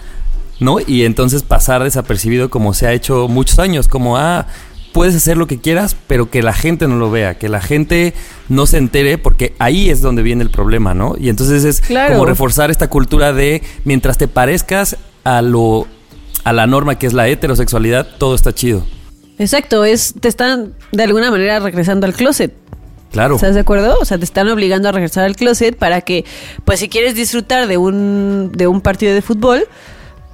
[0.64, 0.78] ¿no?
[0.84, 4.46] Y entonces pasar desapercibido como se ha hecho muchos años, como, ah,
[4.92, 8.14] puedes hacer lo que quieras, pero que la gente no lo vea, que la gente
[8.48, 11.14] no se entere, porque ahí es donde viene el problema, ¿no?
[11.18, 12.12] Y entonces es Claro.
[12.14, 15.86] como reforzar esta cultura de mientras te parezcas a lo
[16.44, 18.84] a la norma que es la heterosexualidad, todo está chido.
[19.38, 22.54] Exacto, es te están de alguna manera regresando al closet.
[23.10, 23.36] Claro.
[23.36, 23.96] ¿Estás de acuerdo?
[24.00, 26.24] O sea, te están obligando a regresar al closet para que,
[26.64, 29.66] pues si quieres disfrutar de un, de un partido de fútbol,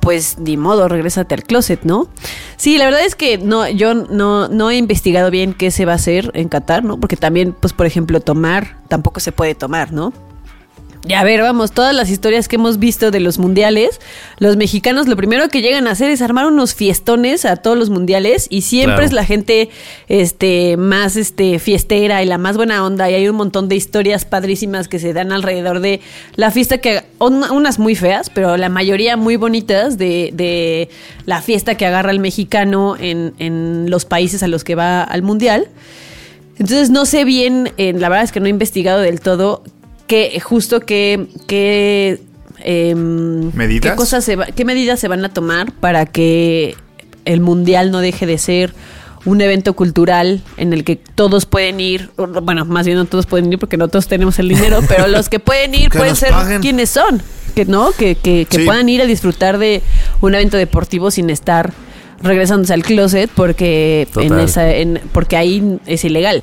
[0.01, 2.09] pues ni modo, regrésate al closet, ¿no?
[2.57, 5.93] Sí, la verdad es que no, yo no, no he investigado bien qué se va
[5.93, 6.99] a hacer en Qatar, ¿no?
[6.99, 10.13] Porque también, pues por ejemplo, tomar, tampoco se puede tomar, ¿no?
[11.09, 13.99] Y a ver, vamos, todas las historias que hemos visto de los mundiales,
[14.39, 17.89] los mexicanos lo primero que llegan a hacer es armar unos fiestones a todos los
[17.89, 19.07] mundiales y siempre Claro.
[19.07, 19.71] es la gente
[20.09, 24.27] este más este fiestera y la más buena onda y hay un montón de historias
[24.27, 26.01] padrísimas que se dan alrededor de
[26.37, 30.91] la fiesta que un- unas muy feas, pero la mayoría muy bonitas de, de
[31.25, 35.23] la fiesta que agarra el mexicano en, en los países a los que va al
[35.23, 35.67] mundial.
[36.59, 39.63] Entonces no sé bien, eh, la verdad es que no he investigado del todo
[40.11, 42.21] qué justo qué, qué,
[42.65, 43.93] em, ¿Medidas?
[43.93, 46.75] qué cosas se va- qué medidas se van a tomar para que
[47.25, 48.75] el mundial no deje de ser
[49.25, 52.11] un evento cultural en el que todos pueden ir,
[52.43, 55.29] bueno, más bien no todos pueden ir porque no todos tenemos el dinero, pero los
[55.29, 56.61] que pueden ir Que pueden ser paguen.
[56.61, 57.23] quienes son,
[57.55, 58.65] que no, que, que, que Sí.
[58.65, 59.83] puedan ir a disfrutar de
[60.23, 61.73] un evento deportivo sin estar
[62.23, 66.43] regresándose al closet porque en esa, en- porque ahí es ilegal.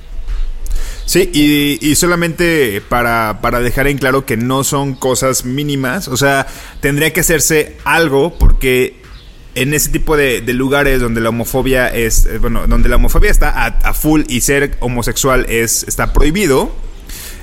[1.08, 6.18] Sí, y, y solamente para, para dejar en claro que no son cosas mínimas, o
[6.18, 6.48] sea,
[6.82, 8.98] tendría que hacerse algo porque
[9.56, 13.32] en ese tipo de, de lugares donde la homofobia es, eh, bueno, donde la homofobia
[13.32, 16.76] está a, a full y ser homosexual es, está prohibido.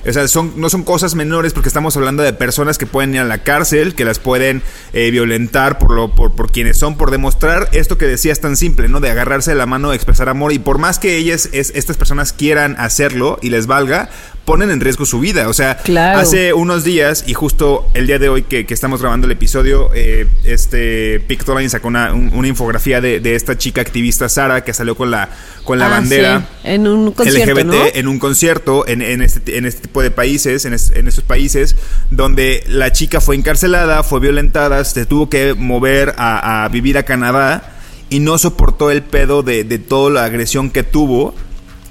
[0.06, 3.20] O sea, son, no son cosas menores porque estamos hablando de personas que pueden ir
[3.20, 4.62] a la cárcel, que las pueden
[4.92, 8.88] eh, violentar por, lo, por, por quienes son, por demostrar esto que decías tan simple,
[8.88, 9.00] ¿no?
[9.00, 10.52] De agarrarse de la mano, expresar amor.
[10.52, 14.10] Y por más que ellas, es, estas personas quieran hacerlo y les valga,
[14.44, 15.48] ponen en riesgo su vida.
[15.48, 16.18] O sea, Claro.
[16.18, 19.90] hace unos días y justo el día de hoy que, que estamos grabando el episodio,
[19.94, 24.74] eh, este Pictoline sacó una, un- una infografía de, de esta chica activista Sara que
[24.74, 25.30] salió con la,
[25.64, 26.40] con la Ah, bandera.
[26.40, 27.84] sí, en un concierto, LGBT ¿no?
[27.94, 31.24] en un concierto en, en este, en este tipo de países, en, es- en estos
[31.24, 31.76] países,
[32.10, 37.04] donde la chica fue encarcelada, fue violentada, se tuvo que mover a, a vivir a
[37.04, 37.70] Canadá
[38.10, 41.34] y no soportó el pedo de, de toda la agresión que tuvo,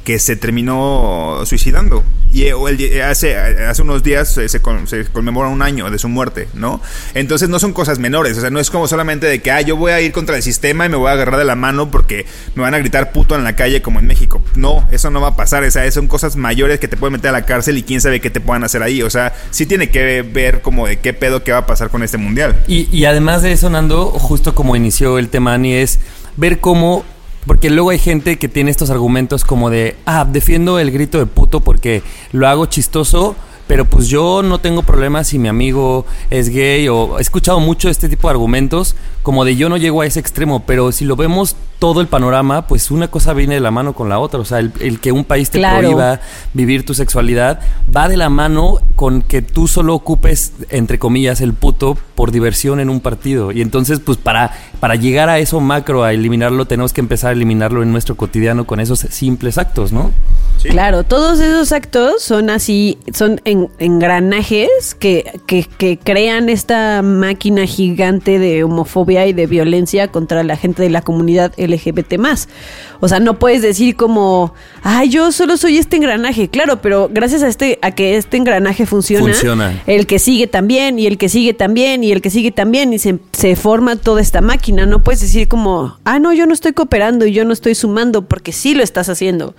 [0.03, 2.03] que se terminó suicidando.
[2.31, 5.99] Y eh, el hace, hace unos días se, se con- se conmemora un año de
[5.99, 6.81] su muerte, ¿no?
[7.13, 9.77] Entonces no son cosas menores, o sea, no es como solamente de que, ah, yo
[9.77, 12.25] voy a ir contra el sistema y me voy a agarrar de la mano porque
[12.55, 14.41] me van a gritar puto en la calle como en México.
[14.55, 17.29] No, eso no va a pasar, o sea, son cosas mayores que te pueden meter
[17.29, 19.89] a la cárcel y quién sabe qué te puedan hacer ahí, o sea, sí tiene
[19.91, 22.55] que ver como de qué pedo que va a pasar con este mundial.
[22.67, 25.99] Y, y además de eso, Nando, justo como inició el tema Ani, es
[26.35, 27.05] ver cómo.
[27.45, 31.25] Porque luego hay gente que tiene estos argumentos como de, ah, defiendo el grito de
[31.25, 32.01] puto porque
[32.31, 33.35] lo hago chistoso,
[33.67, 37.89] pero pues yo no tengo problemas si mi amigo es gay o he escuchado mucho
[37.89, 41.15] este tipo de argumentos como de yo no llego a ese extremo, pero si lo
[41.15, 44.45] vemos todo el panorama, pues una cosa viene de la mano con la otra, o
[44.45, 45.79] sea, el, el que un país te Claro.
[45.79, 46.21] prohíba
[46.53, 47.59] vivir tu sexualidad
[47.93, 52.79] va de la mano con que tú solo ocupes, entre comillas, el puto por diversión
[52.79, 53.51] en un partido.
[53.51, 57.33] Y entonces, pues para, para llegar a eso macro, a eliminarlo, tenemos que empezar a
[57.33, 60.11] eliminarlo en nuestro cotidiano con esos simples actos, ¿no?
[60.59, 60.69] Sí.
[60.69, 67.65] Claro, todos esos actos son así, son en- engranajes que, que, que crean esta máquina
[67.65, 72.15] gigante de homofobia y de violencia contra la gente de la comunidad LGBT
[72.99, 76.49] O sea, no puedes decir como, ay, yo solo soy este engranaje.
[76.49, 79.81] Claro, pero gracias a este, a que este engranaje funciona, Funciona.
[79.87, 82.99] el que sigue también, y el que sigue también, y el que sigue también, y
[82.99, 84.85] se, se forma toda esta máquina.
[84.85, 88.23] No puedes decir como, ah, no, yo no estoy cooperando y yo no estoy sumando,
[88.27, 89.55] porque sí lo estás haciendo.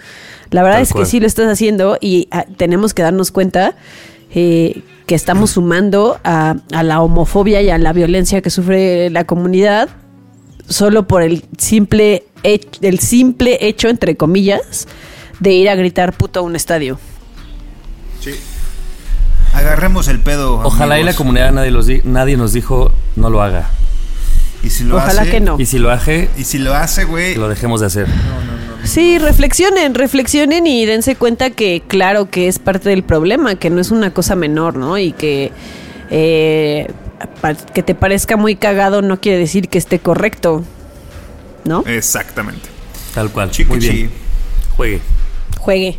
[0.50, 1.04] La verdad Tal es cual.
[1.04, 3.76] que sí lo estás haciendo y ah, tenemos que darnos cuenta
[4.34, 9.24] eh, que estamos sumando a, a la homofobia y a la violencia que sufre la
[9.24, 9.88] comunidad
[10.68, 14.88] solo por el simple, hech- el simple hecho, entre comillas,
[15.40, 16.98] de ir a gritar puto a un estadio.
[19.52, 20.60] Agarremos el pedo.
[20.64, 21.16] Ojalá y la amigos.
[21.16, 23.68] comunidad nadie, los di- nadie nos dijo no lo haga.
[24.62, 25.60] Y si lo Ojalá hace- que no.
[25.60, 27.34] Y si lo hace, Y si lo hace, güey.
[27.36, 28.06] lo dejemos de hacer.
[28.85, 33.81] Sí, reflexionen, reflexionen y dense cuenta que claro que es parte del problema, que no
[33.81, 34.99] es una cosa menor, ¿no?
[34.99, 35.53] Y que
[36.11, 36.88] eh,
[37.73, 40.62] que te parezca muy cagado no quiere decir que esté correcto,
[41.64, 41.83] ¿no?
[41.87, 42.68] Exactamente.
[43.14, 43.51] Tal cual.
[43.51, 44.11] Chico Muy bien.
[44.77, 45.01] Juegue.
[45.59, 45.99] Juegue.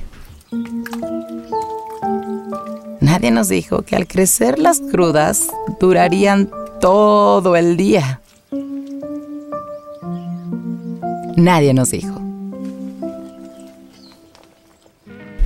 [3.02, 5.48] Nadie nos dijo que al crecer las crudas
[5.80, 6.50] durarían
[6.82, 8.22] todo el día.
[11.36, 12.25] Nadie nos dijo.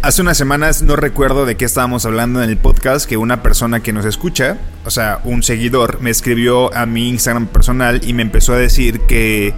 [0.01, 3.81] Hace unas semanas no recuerdo de qué estábamos hablando en el podcast que una persona
[3.81, 8.21] que nos escucha, o sea, un seguidor, me escribió a mi Instagram personal y me
[8.21, 9.53] empezó a decir que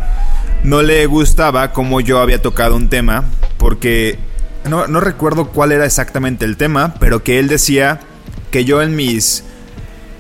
[0.64, 3.26] no le gustaba cómo yo había tocado un tema
[3.58, 4.18] porque
[4.68, 8.00] no, no recuerdo cuál era exactamente el tema, pero que él decía
[8.50, 9.44] que yo en mis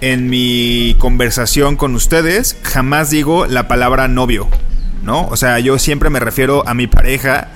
[0.01, 4.47] en mi conversación con ustedes jamás digo la palabra novio,
[5.01, 5.25] ¿no?
[5.29, 7.47] O sea, yo siempre me refiero a mi pareja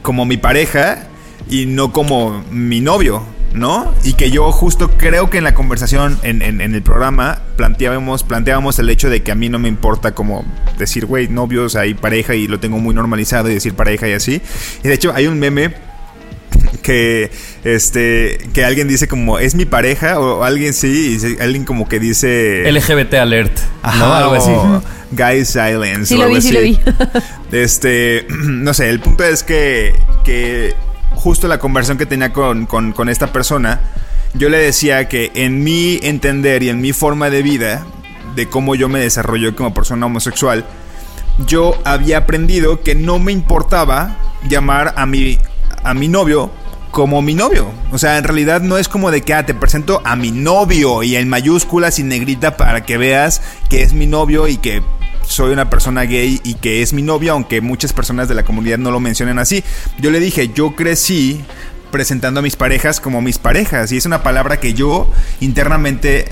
[0.00, 1.08] como mi pareja
[1.48, 3.92] y no como mi novio, ¿no?
[4.02, 8.22] Y que yo justo creo que en la conversación, en, en- en el programa, planteábamos,
[8.24, 10.44] planteábamos el hecho de que a mí no me importa como
[10.78, 14.40] decir, güey, novios, hay pareja y lo tengo muy normalizado y decir pareja y así.
[14.82, 15.74] Y de hecho hay un meme
[16.82, 17.30] que
[17.64, 21.98] este que alguien dice como es mi pareja o alguien sí y alguien como que
[22.00, 23.58] dice LGBT alert.
[23.82, 24.14] Ajá, ¿No?
[24.14, 24.50] Algo así.
[24.50, 26.78] o Guy silence Sí lo vi, sí lo vi.
[27.52, 30.74] Este, no sé, el punto es que, que
[31.24, 33.80] justo la conversación que tenía con, con, esta persona,
[34.34, 37.86] yo le decía que en mi entender y en mi forma de vida,
[38.36, 40.66] de cómo yo me desarrollo como persona homosexual,
[41.46, 45.38] yo había aprendido que no me importaba llamar a mi,
[45.82, 46.50] a mi novio
[46.90, 47.72] como mi novio.
[47.90, 51.02] O sea, en realidad no es como de que ah, te presento a mi novio
[51.02, 54.82] y en mayúsculas y negrita para que veas que es mi novio y que
[55.26, 58.78] soy una persona gay y que es mi novio, aunque muchas personas de la comunidad
[58.78, 59.64] no lo mencionen así.
[59.98, 61.44] Yo le dije, yo crecí
[61.90, 65.10] presentando a mis parejas como mis parejas y es una palabra que yo
[65.40, 66.26] internamente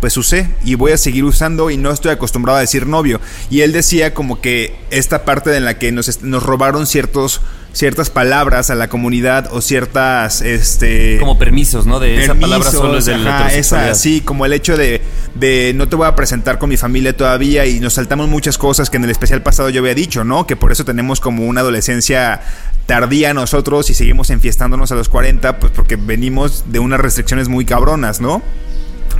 [0.00, 3.20] pues usé y voy a seguir usando y no estoy acostumbrado a decir novio.
[3.50, 7.40] Y él decía como que esta parte en la que nos, nos robaron ciertos,
[7.78, 10.42] ciertas palabras a la comunidad o ciertas...
[10.42, 12.00] Este, Como permisos, ¿no?
[12.00, 15.00] De esa palabra solo es de ajá, esa, sí, como el hecho de,
[15.36, 18.90] de no te voy a presentar con mi familia todavía y nos saltamos muchas cosas
[18.90, 20.44] que en el especial pasado yo había dicho, ¿no?
[20.44, 22.40] Que por eso tenemos como una adolescencia
[22.86, 27.64] tardía nosotros y seguimos enfiestándonos a los 40, pues porque venimos de unas restricciones muy
[27.64, 28.42] cabronas, ¿no?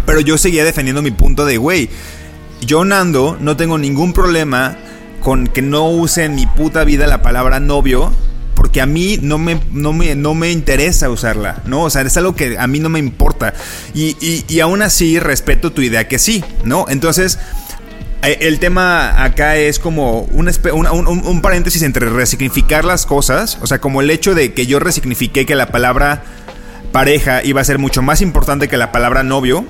[0.05, 1.91] Pero yo seguía defendiendo mi punto de, güey,
[2.63, 4.77] yo Nando no tengo ningún problema
[5.21, 8.11] con que no use en mi puta vida la palabra novio.
[8.59, 11.85] Porque a mí no me, no, me, no me interesa usarla, ¿no?
[11.85, 13.55] O sea, es algo que a mí no me importa.
[13.95, 16.87] Y, y, y aún así respeto tu idea que sí, ¿no?
[16.89, 17.39] Entonces,
[18.25, 23.59] eh, el tema acá es como un, un- un paréntesis entre resignificar las cosas.
[23.63, 26.25] O sea, como el hecho de que yo resignifiqué que la palabra
[26.91, 29.65] pareja iba a ser mucho más importante que la palabra novio.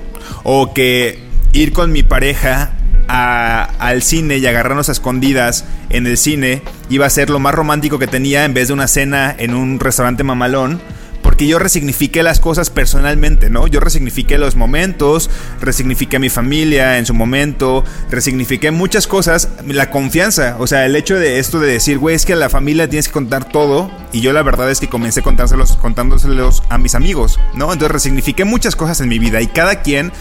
[0.44, 1.18] O que
[1.52, 2.70] ir con mi pareja
[3.08, 7.98] al cine y agarrarnos a escondidas en el cine iba a ser lo más romántico
[7.98, 10.80] que tenía en vez de una cena en un restaurante mamalón.
[11.22, 13.66] Porque yo resignifiqué las cosas personalmente, ¿no?
[13.66, 15.28] Yo resignifiqué los momentos,
[15.60, 20.96] resignifiqué a mi familia en su momento, resignifiqué muchas cosas, la confianza, o sea, el
[20.96, 23.90] hecho de esto de decir, güey, es que a la familia tienes que contar todo,
[24.10, 27.74] y yo la verdad es que comencé contándoselos, contándoselos a mis amigos, ¿no?
[27.74, 30.12] Entonces resignifiqué muchas cosas en mi vida, y cada quien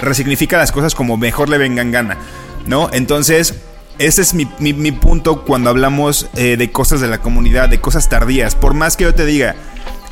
[0.00, 2.16] resignifica las cosas como mejor le vengan gana,
[2.66, 2.88] ¿no?
[2.92, 3.54] Entonces,
[3.98, 7.80] ese es mi, mi- mi punto cuando hablamos eh, de cosas de la comunidad, de
[7.80, 8.54] cosas tardías.
[8.54, 9.56] Por más que yo te diga,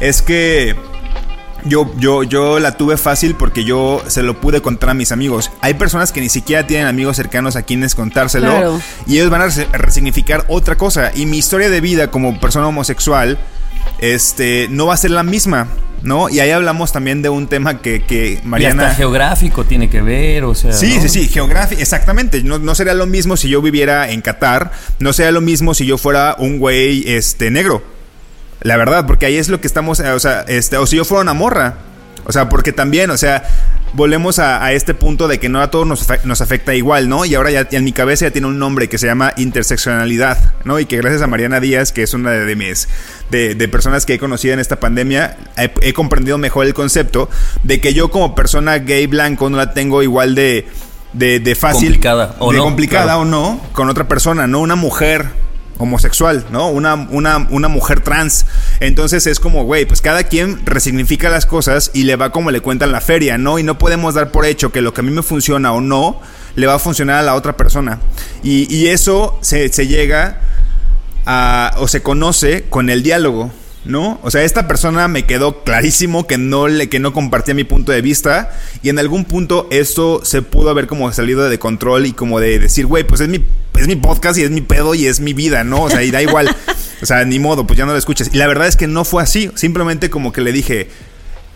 [0.01, 0.77] es que
[1.65, 5.51] yo, yo, yo la tuve fácil porque yo se lo pude contar a mis amigos.
[5.61, 8.51] Hay personas que ni siquiera tienen amigos cercanos a quienes contárselo.
[8.51, 8.81] Claro.
[9.07, 11.11] Y ellos van a resignificar otra cosa.
[11.15, 13.39] Y mi historia de vida como persona homosexual,
[14.01, 15.67] este, no va a ser la misma.
[16.03, 16.29] ¿No?
[16.29, 18.85] Y ahí hablamos también de un tema que, que Y Mariana...
[18.85, 20.73] hasta geográfico tiene que ver, o sea.
[20.73, 21.03] Sí, ¿no?
[21.03, 22.43] sí, sí, geografía, exactamente.
[22.43, 25.87] No, no sería lo mismo si yo viviera en Qatar, no sería lo mismo si
[25.87, 27.83] yo fuera un güey este, negro.
[28.61, 31.05] La verdad, porque ahí es lo que estamos, eh, o sea, este, o si yo
[31.05, 31.79] fuera una morra.
[32.25, 33.45] O sea, porque también, o sea,
[33.93, 37.25] volvemos a, a este punto de que no a todos nos, nos afecta igual, ¿no?
[37.25, 40.79] Y ahora ya en mi cabeza ya tiene un nombre que se llama interseccionalidad, ¿no?
[40.79, 42.89] Y que gracias a Mariana Díaz, que es una de mis
[43.31, 47.31] de, de personas que he conocido en esta pandemia, he, he comprendido mejor el concepto
[47.63, 50.67] de que yo como persona gay blanco no la tengo igual de
[51.13, 53.21] de, de fácil Complicada, o de no, complicada claro.
[53.21, 55.31] o no con otra persona, no una mujer
[55.79, 56.69] homosexual, ¿no?
[56.69, 58.47] Una, una, una mujer trans.
[58.81, 62.61] Entonces es como, güey, pues cada quien resignifica las cosas y le va como le
[62.61, 63.59] cuentan la feria, ¿no?
[63.59, 66.21] Y no podemos dar por hecho que lo que a mí me funciona o no,
[66.57, 68.01] le va a funcionar a la otra persona.
[68.43, 70.41] Y, y eso se, se llega
[71.25, 73.53] a, o se conoce con el diálogo,
[73.85, 74.19] ¿no?
[74.23, 77.93] O sea, esta persona me quedó clarísimo que no le que no compartía mi punto
[77.93, 78.51] de vista
[78.83, 82.59] y en algún punto esto se pudo haber como salido de control y como de
[82.59, 83.45] decir, güey, pues es mi
[83.79, 85.83] es mi podcast y es mi pedo y es mi vida, ¿no?
[85.83, 86.55] O sea, y da igual.
[87.01, 88.31] O sea, ni modo, pues ya no lo escuches.
[88.33, 90.89] Y la verdad es que no fue así, simplemente como que le dije,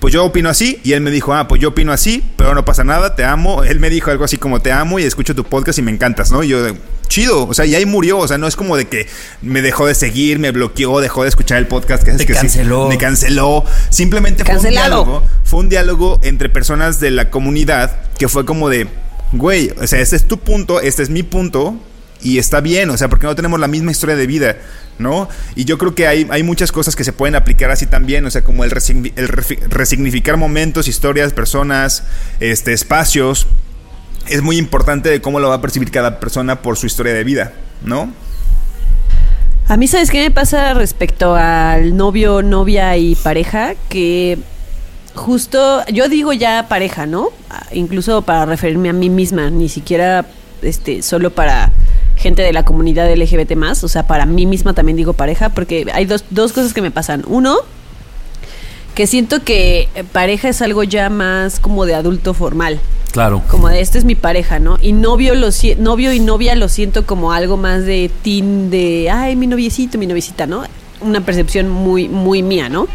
[0.02, 0.80] pues yo opino así.
[0.82, 3.62] Y él me dijo, ah, pues yo opino así, pero no pasa nada, te amo.
[3.62, 6.32] Él me dijo algo así como, te amo y escucho tu podcast y me encantas,
[6.32, 6.42] ¿no?
[6.42, 6.58] Y yo,
[7.06, 8.18] chido, o sea, y ahí murió.
[8.18, 9.06] O sea, no es como de que
[9.42, 12.02] me dejó de seguir, me bloqueó, dejó de escuchar el podcast.
[12.02, 12.88] Que es sí, canceló.
[12.88, 13.64] me canceló.
[13.90, 15.22] Simplemente fue un diálogo.
[15.44, 18.88] Fue un diálogo entre personas de la comunidad que fue como de,
[19.30, 21.78] güey, o sea, este es tu punto, este es mi punto.
[22.22, 24.56] Y está bien, o sea, porque no tenemos la misma historia de vida,
[24.98, 25.28] ¿no?
[25.56, 28.30] Y yo creo que hay, hay muchas cosas que se pueden aplicar así también, o
[28.30, 32.04] sea, como el, resignificar momentos, historias, personas,
[32.40, 33.46] este, espacios.
[34.28, 37.24] Es muy importante de cómo lo va a percibir cada persona por su historia de
[37.24, 37.52] vida,
[37.85, 38.12] ¿no?
[39.68, 43.74] A mí, ¿sabes qué me pasa respecto al novio, novia y pareja?
[43.88, 44.38] Que
[45.14, 47.30] justo, yo digo ya pareja, ¿no?
[47.50, 50.26] Ah, Incluso para referirme a mí misma, ni siquiera
[50.62, 51.72] este, solo para
[52.22, 55.87] gente de la comunidad LGBT más, o sea, para mí misma también digo pareja, porque
[55.92, 57.24] hay dos, dos cosas que me pasan.
[57.26, 57.58] Uno,
[58.94, 62.80] que siento que eh, pareja es algo ya más como de adulto formal
[63.12, 63.42] Claro.
[63.48, 64.78] como de esta es mi pareja, ¿no?
[64.80, 69.37] Y novio lo novio y novia lo siento como algo más de teen de ay,
[69.37, 70.62] mi noviecito, mi noviecita, ¿no?
[71.02, 72.88] Una percepción muy muy mía, ¿no?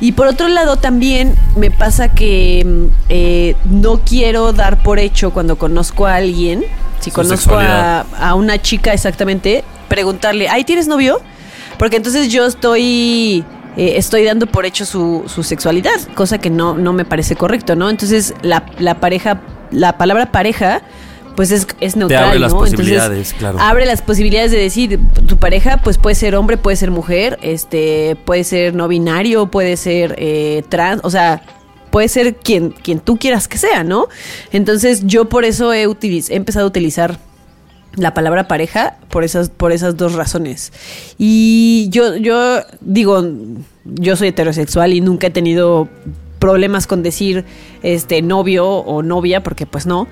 [0.00, 5.32] Y por otro lado también me pasa que mm, eh, no quiero dar por hecho
[5.32, 6.64] cuando conozco a alguien,
[7.02, 11.20] si Su conozco a, a una chica exactamente, preguntarle, ay, ¿tienes novio?
[11.78, 13.44] Porque entonces yo estoy
[13.76, 17.74] eh, estoy dando por hecho su, su sexualidad, cosa que no, no me parece correcto,
[17.74, 17.88] ¿no?
[17.88, 20.82] Entonces la, la pareja, la palabra pareja,
[21.36, 22.58] pues es, es neutral, abre las ¿no?
[22.58, 23.58] posibilidades, Entonces, claro.
[23.58, 28.16] Abre las posibilidades de decir, tu pareja, pues puede ser hombre, puede ser mujer, este,
[28.26, 31.40] puede ser no binario, puede ser eh, trans, o sea,
[31.92, 34.08] puede ser quien, quien tú quieras que sea, ¿no?
[34.50, 37.20] Entonces yo por eso he, he empezado a utilizar
[37.94, 40.72] la palabra pareja por esas, por esas dos razones.
[41.18, 43.22] Y yo, yo digo,
[43.84, 45.88] yo soy heterosexual y nunca he tenido
[46.38, 47.44] problemas con decir
[47.82, 50.08] este novio o novia, porque pues no.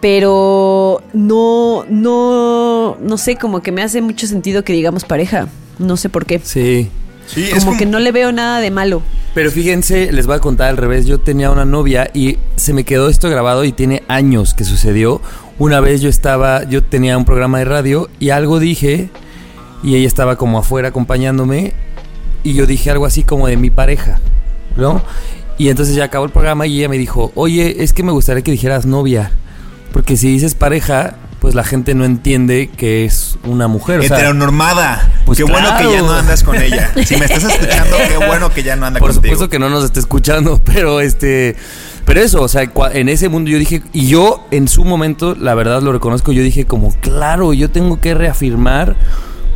[0.00, 5.48] Pero no, no, no sé, como que me hace mucho sentido que digamos pareja.
[5.78, 6.40] No sé por qué.
[6.42, 6.90] Sí.
[7.32, 9.02] Sí, es Como que no le veo nada de malo.
[9.34, 11.06] Pero fíjense, les voy a contar al revés.
[11.06, 15.20] Yo tenía una novia y se me quedó esto grabado y tiene años que sucedió.
[15.58, 19.10] Una vez yo estaba, yo tenía un programa de radio y algo dije
[19.82, 21.74] y ella estaba como afuera acompañándome
[22.42, 24.20] y yo dije algo así como de mi pareja,
[24.76, 25.02] ¿no?
[25.58, 28.42] Y entonces ya acabó el programa y ella me dijo, oye, es que me gustaría
[28.42, 29.30] que dijeras novia,
[29.92, 34.00] porque si dices pareja, pues la gente no entiende que es una mujer.
[34.00, 35.10] O sea, Heteronormada.
[35.24, 36.92] Pues qué bueno que ya no andas con ella.
[37.04, 39.34] Si me estás escuchando, qué bueno que ya no anda Por contigo.
[39.34, 41.56] supuesto que no nos esté escuchando, pero este.
[42.04, 45.54] Pero eso, o sea, en ese mundo yo dije, y yo en su momento, la
[45.54, 48.96] verdad lo reconozco, yo dije como, claro, yo tengo que reafirmar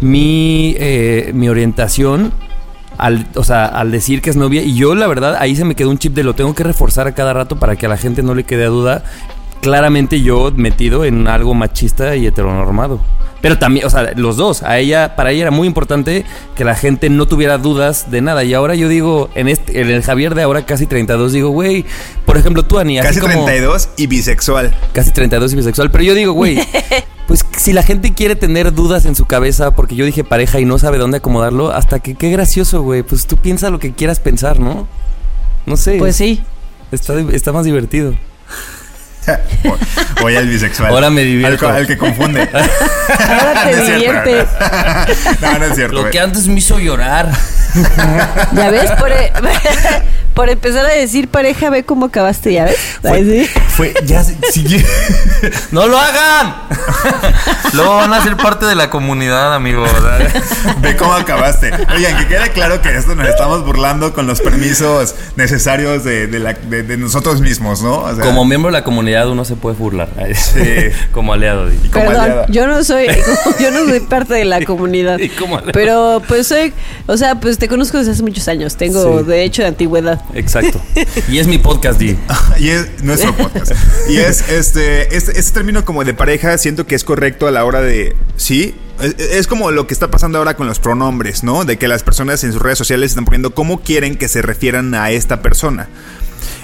[0.00, 2.32] mi, eh, mi orientación
[2.96, 4.62] al, o sea, al decir que es novia.
[4.62, 7.06] Y yo, la verdad, ahí se me quedó un chip de lo tengo que reforzar
[7.06, 9.04] a cada rato para que a la gente no le quede a duda.
[9.60, 13.00] Claramente yo metido en algo machista y heteronormado.
[13.40, 14.62] Pero también, o sea, los dos.
[14.62, 16.24] A ella, para ella era muy importante
[16.56, 18.42] que la gente no tuviera dudas de nada.
[18.42, 21.84] Y ahora yo digo, en este, en el Javier de ahora casi 32, digo, güey,
[22.24, 24.74] por ejemplo, tú, Ani, así Casi como- 32 y bisexual.
[24.94, 25.90] Casi 32 y bisexual.
[25.90, 26.58] Pero yo digo, güey,
[27.28, 30.64] pues si la gente quiere tener dudas en su cabeza porque yo dije pareja y
[30.64, 33.02] no sabe dónde acomodarlo, hasta que qué gracioso, güey.
[33.02, 34.86] Pues tú piensa lo que quieras pensar, ¿no?
[35.66, 35.96] No sé.
[35.98, 36.42] Pues sí.
[36.92, 38.14] Está, está más divertido.
[40.20, 40.90] Voy al bisexual.
[40.90, 41.68] Ahora me divierto.
[41.68, 42.48] Al, al que confunde.
[42.52, 43.76] Ahora te
[45.40, 46.02] No no, no es cierto.
[46.02, 47.30] Lo que antes me hizo llorar.
[48.54, 49.32] Ya ves, por, e-
[50.34, 52.76] por empezar a decir pareja, ve cómo acabaste, ¿ya ves?
[53.02, 53.50] Fue, sí.
[53.68, 54.64] fue- ya, se- sí,
[55.72, 56.54] no lo hagan.
[57.72, 59.90] Luego van a ser parte de la comunidad, amigos.
[60.80, 61.72] Ve cómo acabaste.
[61.94, 66.38] Oigan, que quede claro que esto nos estamos burlando con los permisos necesarios de, de
[66.38, 67.98] la- de- de nosotros mismos, ¿no?
[68.00, 70.08] O sea, Como miembro de la comunidad uno se puede burlar.
[71.12, 71.68] Como aliado.
[71.92, 73.06] como Perdón, yo no soy,
[73.60, 75.18] yo no soy parte de la comunidad.
[75.18, 75.72] Y como aliada.
[75.72, 76.72] Pero pues soy,
[77.06, 78.76] o sea, pues te conozco desde hace muchos años.
[78.76, 79.24] Tengo Sí.
[79.26, 80.20] derecho de antigüedad.
[80.34, 80.78] Exacto.
[81.30, 82.14] Y es mi podcast, Di.
[82.58, 83.72] Y es nuestro podcast.
[84.10, 87.64] Y es este, este, este término como de pareja, siento que es correcto a la
[87.64, 88.14] hora de.
[88.36, 88.74] Sí.
[89.00, 91.64] Es, es como lo que está pasando ahora con los pronombres, ¿no?
[91.64, 94.94] De que las personas en sus redes sociales están poniendo cómo quieren que se refieran
[94.94, 95.88] a esta persona.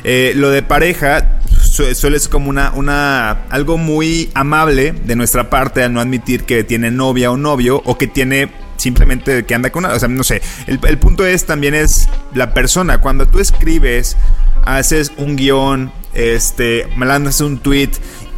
[0.04, 5.48] Eh, lo de pareja su- suele ser como una, una algo muy amable de nuestra
[5.48, 8.50] parte al no admitir que tiene novia o novio o que tiene
[8.80, 10.42] simplemente que anda con una, o sea, no sé.
[10.66, 12.98] El, punto es también es la persona.
[13.00, 14.16] Cuando tú escribes,
[14.64, 17.90] haces un guion, este, mandas un tweet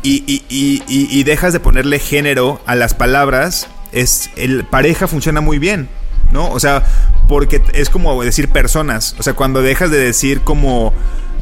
[0.03, 5.07] y, y- y- y- y dejas de ponerle género a las palabras, es el pareja
[5.07, 5.89] funciona muy bien.
[6.33, 6.51] ¿no?
[6.51, 6.83] O sea,
[7.29, 9.15] porque es como decir personas.
[9.19, 10.95] O sea, cuando dejas de decir como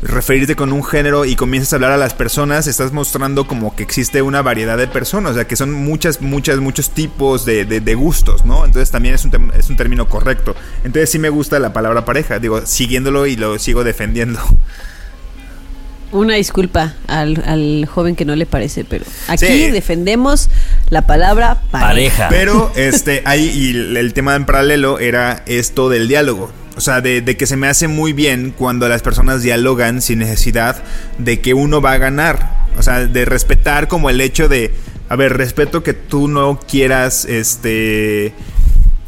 [0.03, 3.83] referirte con un género y comienzas a hablar a las personas, estás mostrando como que
[3.83, 7.81] existe una variedad de personas, o sea, que son muchas, muchas, muchos tipos de, de-
[7.81, 8.65] de gustos, ¿no?
[8.65, 10.57] Entonces también es un, es un término correcto.
[10.85, 14.41] Entonces sí me gusta la palabra pareja, digo, siguiéndolo y lo sigo defendiendo.
[16.13, 19.71] Una disculpa al, al joven que no le parece, pero aquí Sí.
[19.71, 20.49] defendemos
[20.89, 22.27] la palabra pareja.
[22.27, 22.29] Pareja.
[22.31, 26.51] Pero este, ahí y el, el tema en paralelo era esto del diálogo.
[26.81, 30.21] O sea, de, de que se me hace muy bien cuando las personas dialogan sin
[30.21, 30.83] necesidad
[31.19, 32.65] de que uno va a ganar.
[32.79, 34.73] O sea, de respetar como el hecho de,
[35.11, 38.33] a ver, respeto que tú no quieras, este...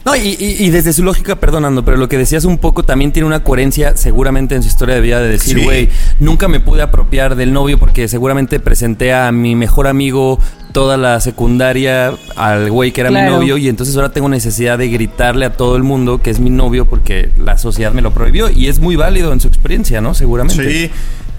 [0.05, 3.13] No, y, y- y desde su lógica, perdonando, pero lo que decías un poco también
[3.13, 5.65] tiene una coherencia seguramente en su historia de vida de decir, Sí.
[5.65, 10.41] güey, nunca me pude apropiar del novio porque seguramente presenté a mi mejor amigo
[10.73, 14.89] toda la secundaria al güey que era mi novio y entonces ahora tengo necesidad de
[14.89, 18.51] gritarle a todo el mundo que es mi novio porque la sociedad me lo prohibió
[18.51, 20.15] y es muy válido en su experiencia, ¿no?
[20.15, 20.89] Seguramente.
[20.89, 20.91] Sí.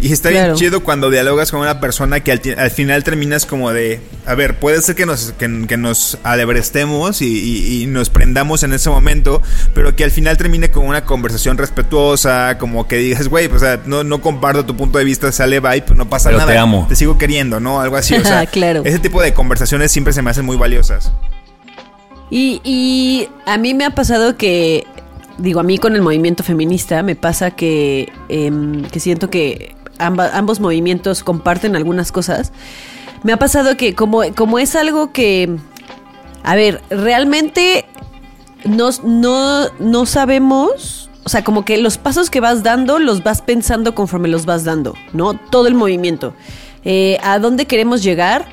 [0.04, 0.47] Y está Claro.
[0.47, 4.60] bien chido cuando dialogas con una persona que al, final terminas como de, a ver,
[4.60, 8.89] puede ser que nos, que, que nos alebrestemos y, y- y nos prendamos en ese
[8.89, 9.41] momento,
[9.74, 13.66] pero que al final termine con una conversación respetuosa, como que digas, güey, pues, o
[13.66, 16.51] sea, no, no comparto tu punto de vista, sale bye, pues no pasa Pero nada.
[16.51, 16.86] te amo.
[16.89, 17.80] Te sigo queriendo, ¿no?
[17.80, 18.14] Algo así.
[18.16, 18.82] O sea, Claro.
[18.84, 21.14] ese tipo de conversaciones siempre se me hacen muy valiosas.
[22.30, 24.86] Y, y a mí me ha pasado que,
[25.38, 30.60] digo, a mí con el movimiento feminista me pasa que, em, que siento que ambos
[30.60, 32.52] movimientos comparten algunas cosas.
[33.24, 35.58] Me ha pasado que como, como es algo que,
[36.44, 37.86] a ver, realmente
[38.66, 43.41] no, no, no sabemos, o sea, como que los pasos que vas dando los vas
[43.41, 45.34] pensando conforme los vas dando, ¿no?
[45.36, 46.34] Todo el movimiento.
[46.84, 48.46] Eh, ¿A dónde queremos llegar?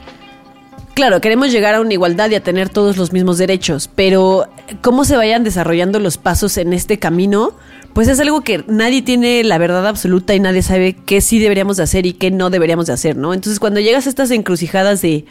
[1.00, 4.50] Claro, queremos llegar a una igualdad y a tener todos los mismos derechos, pero
[4.82, 7.54] cómo se vayan desarrollando los pasos en este camino,
[7.94, 11.78] pues es algo que nadie tiene la verdad absoluta y nadie sabe qué sí deberíamos
[11.78, 13.32] de hacer y qué no deberíamos de hacer, ¿no?
[13.32, 15.24] Entonces cuando llegas a estas encrucijadas de,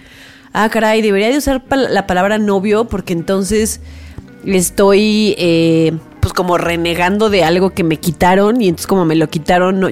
[0.53, 3.79] ah, caray, debería de usar la palabra novio porque entonces
[4.43, 9.29] estoy eh, pues como renegando de algo que me quitaron y entonces como me lo
[9.29, 9.89] quitaron no,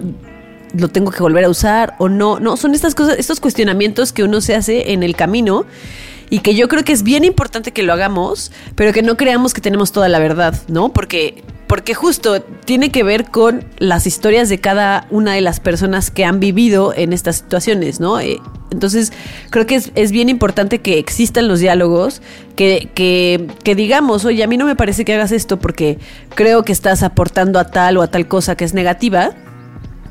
[0.78, 2.39] lo tengo que volver a usar o no.
[2.39, 5.65] No, son estas cosas, estos cuestionamientos que uno se hace en el camino
[6.30, 9.53] y que yo creo que es bien importante que lo hagamos, pero que no creamos
[9.53, 10.89] que tenemos toda la verdad, ¿no?
[10.89, 16.11] Porque, porque justo tiene que ver con las historias de cada una de las personas
[16.11, 18.19] que han vivido en estas situaciones, ¿no?
[18.19, 18.39] Eh,
[18.71, 19.13] entonces,
[19.49, 22.21] creo que es, es bien importante que existan los diálogos,
[22.57, 25.97] que, que, que digamos, oye, a mí no me parece que hagas esto porque
[26.36, 29.34] creo que estás aportando a tal o a tal cosa que es negativa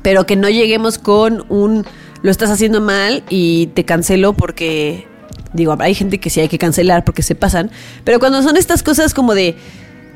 [0.07, 1.85] pero que no lleguemos con un
[2.21, 5.05] lo estás haciendo mal y te cancelo porque
[5.51, 7.71] digo, hay gente que sí hay que cancelar porque se pasan,
[8.05, 9.57] pero cuando son estas cosas como de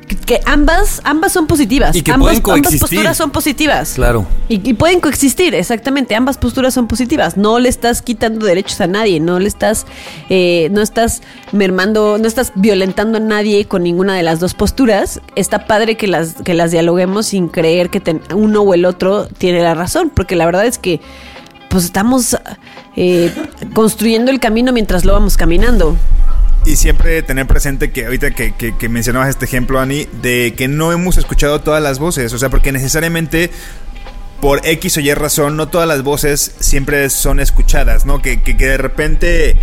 [0.06, 3.92] que, ambas ambas son positivas, Y que ambas, pueden ambas posturas son positivas.
[3.94, 4.26] Claro.
[4.48, 6.14] Y, y pueden coexistir, exactamente.
[6.14, 7.36] Ambas posturas son positivas.
[7.36, 9.86] No le estás quitando derechos a nadie, no le estás,
[10.28, 11.22] eh, no estás
[11.52, 15.20] mermando, no estás violentando a nadie con ninguna de las dos posturas.
[15.36, 19.26] Está padre que las, que las dialoguemos sin creer que ten- uno o el otro
[19.26, 21.00] tiene la razón, porque la verdad es que
[21.68, 22.36] pues estamos
[22.96, 23.32] eh,
[23.72, 25.96] construyendo el camino mientras lo vamos caminando.
[26.64, 30.92] Y siempre tener presente que ahorita que, que- mencionabas este ejemplo, Ani, de que no
[30.92, 32.32] hemos escuchado todas las voces.
[32.32, 33.50] O sea, porque necesariamente
[34.40, 38.22] por X o Y razón, no todas las voces siempre son escuchadas, ¿no?
[38.22, 39.56] Que, que, que de repente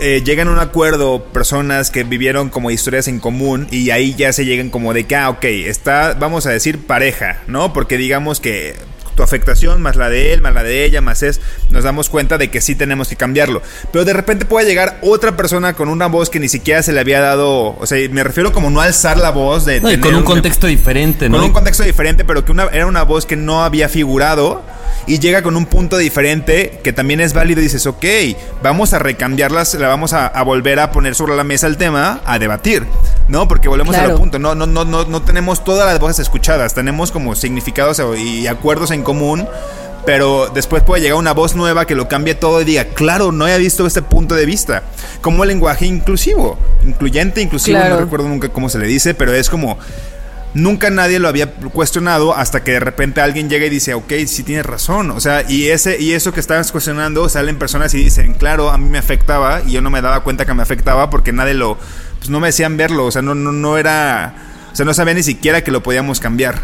[0.00, 4.32] eh, llegan a un acuerdo personas que vivieron como historias en común y ahí ya
[4.32, 7.72] se llegan como de que, ah, ok, está, vamos a decir pareja, ¿no?
[7.72, 8.74] Porque digamos que
[9.14, 11.40] tu afectación más la de él, más la de ella, más es,
[11.70, 13.62] nos damos cuenta de que sí tenemos que cambiarlo.
[13.92, 17.00] Pero de repente puede llegar otra persona con una voz que ni siquiera se le
[17.00, 19.80] había dado, o sea, me refiero como no alzar la voz de...
[19.80, 21.38] No, y con un contexto diferente, ¿no?
[21.38, 24.62] Con un contexto diferente, pero que una, era una voz que no había figurado
[25.06, 28.04] y llega con un punto diferente que también es válido y dices, ok,
[28.62, 32.20] vamos a recambiarlas, la vamos a, a volver a poner sobre la mesa el tema,
[32.24, 32.86] a debatir,
[33.28, 33.48] ¿no?
[33.48, 34.12] Porque volvemos Claro.
[34.12, 38.00] al punto, no, no, no, no, no tenemos todas las voces escuchadas, tenemos como significados
[38.18, 39.46] y acuerdos en común.
[40.04, 43.44] Pero después puede llegar una voz nueva que lo cambie todo y diga, claro, no
[43.44, 44.82] había visto este punto de vista.
[45.20, 47.94] Como el lenguaje inclusivo, incluyente, inclusivo, Claro.
[47.94, 49.78] no recuerdo nunca cómo se le dice, pero es como,
[50.54, 54.42] nunca nadie lo había cuestionado hasta que de repente alguien llega y dice, ok, sí
[54.42, 55.10] tienes razón.
[55.10, 58.78] O sea, y, ese, y eso que estabas cuestionando, salen personas y dicen, claro, a
[58.78, 61.78] mí me afectaba y yo no me daba cuenta que me afectaba porque nadie lo,
[62.18, 63.06] pues no me decían verlo.
[63.06, 64.34] O sea, no, no, no era,
[64.72, 66.60] o sea, no sabía ni siquiera que lo podíamos cambiar.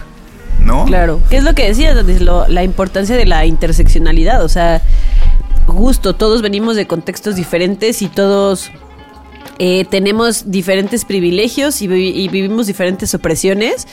[0.60, 0.84] ¿No?
[0.86, 1.20] Claro.
[1.30, 1.94] ¿Qué es lo que decías?
[2.20, 4.42] Lo- la importancia de la interseccionalidad.
[4.44, 4.82] O sea,
[5.66, 8.70] justo todos venimos de contextos diferentes y todos
[9.58, 13.86] eh, tenemos diferentes privilegios y, vi- y vivimos diferentes opresiones.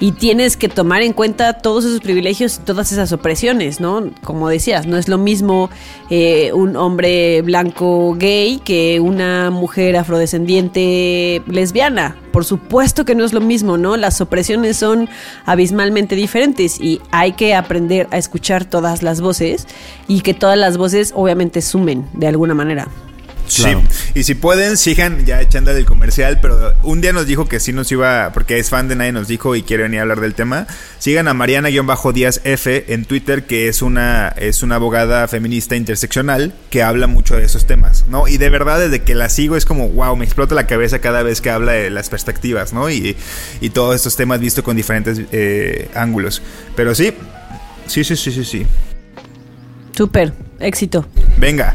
[0.00, 4.12] Y tienes que tomar en cuenta todos esos privilegios y todas esas opresiones, ¿no?
[4.22, 5.70] Como decías, no es lo mismo
[6.08, 12.16] eh, un hombre blanco gay que una mujer afrodescendiente lesbiana.
[12.30, 13.96] Por supuesto que no es lo mismo, ¿no?
[13.96, 15.08] Las opresiones son
[15.46, 19.66] abismalmente diferentes y hay que aprender a escuchar todas las voces
[20.06, 22.86] y que todas las voces obviamente sumen de alguna manera.
[23.54, 23.82] Claro.
[23.90, 27.60] Sí, y si pueden, sigan ya echándole el comercial, pero un día nos dijo que
[27.60, 30.20] sí nos iba, porque es fan de Nadie nos dijo y quiere venir a hablar
[30.20, 30.66] del tema.
[30.98, 36.82] Sigan a Mariana-Díaz F en Twitter, que es una, es una abogada feminista interseccional que
[36.82, 38.28] habla mucho de esos temas, ¿no?
[38.28, 41.22] Y de verdad, desde que la sigo es como, wow, me explota la cabeza cada
[41.22, 42.90] vez que habla de las perspectivas, ¿no?
[42.90, 43.16] Y,
[43.60, 46.42] y todos estos temas visto con diferentes eh, ángulos.
[46.76, 47.12] Pero sí,
[47.86, 48.66] sí, sí, sí, sí, sí.
[49.96, 51.06] Súper, éxito.
[51.38, 51.74] Venga.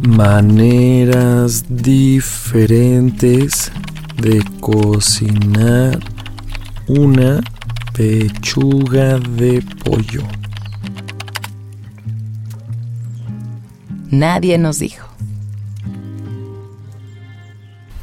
[0.00, 3.72] Maneras diferentes
[4.16, 5.98] de cocinar
[6.86, 7.40] una
[7.94, 10.22] pechuga de pollo.
[14.10, 15.06] Nadie nos dijo.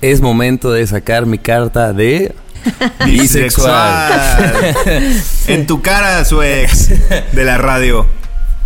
[0.02, 2.36] Es momento de sacar mi carta de
[3.06, 4.76] bisexual.
[5.48, 6.90] en tu cara, su ex
[7.32, 8.06] de la radio.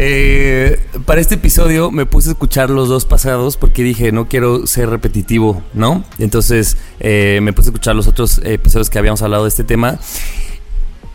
[0.01, 4.65] Eh, para este episodio me puse a escuchar los dos pasados porque dije no quiero
[4.65, 6.05] ser repetitivo, ¿no?
[6.19, 9.99] Entonces eh, me puse a escuchar los otros episodios que habíamos hablado de este tema.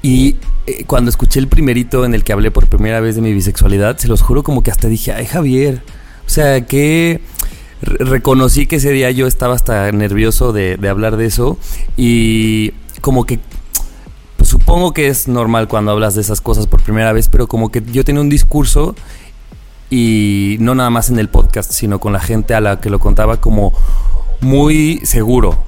[0.03, 3.33] Y eh, cuando escuché el primerito en el que hablé por primera vez de mi
[3.33, 5.81] bisexualidad, se los juro como que hasta dije, ay Javier,
[6.27, 7.23] o sea, que
[7.81, 11.59] re- reconocí que ese día yo estaba hasta nervioso de, hablar de eso
[11.97, 13.39] y como que
[14.65, 17.83] supongo que es normal cuando hablas de esas cosas por primera vez, pero como que
[17.93, 18.95] yo tenía un discurso
[19.91, 22.99] y no nada más en el podcast, sino con la gente a la que lo
[22.99, 23.75] contaba como
[24.41, 25.59] muy seguro,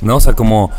[0.00, 0.16] ¿no?
[0.16, 0.72] O sea, como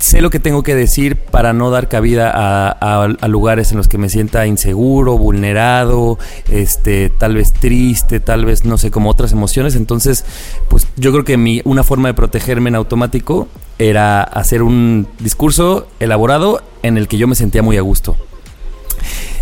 [0.00, 3.78] sé lo que tengo que decir para no dar cabida a, a- a lugares en
[3.78, 6.18] los que me sienta inseguro, vulnerado,
[6.50, 9.74] este, tal vez triste, tal vez no sé, como otras emociones.
[9.76, 10.24] Entonces,
[10.68, 15.86] pues yo creo que mi, una forma de protegerme en automático era hacer un discurso
[16.00, 18.16] elaborado en el que yo me sentía muy a gusto.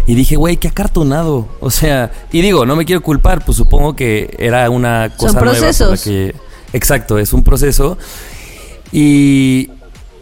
[0.07, 1.49] Y dije, güey, qué acartonado.
[1.61, 5.53] O sea, y digo, no me quiero culpar, pues supongo que era una cosa nueva
[5.55, 6.03] la procesos.
[6.05, 6.35] que.
[6.75, 7.97] Exacto, es un proceso.
[8.93, 9.71] Y,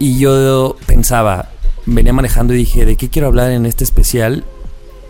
[0.02, 1.48] y yo pensaba,
[1.86, 4.44] venía manejando y dije, ¿de qué quiero hablar en este especial?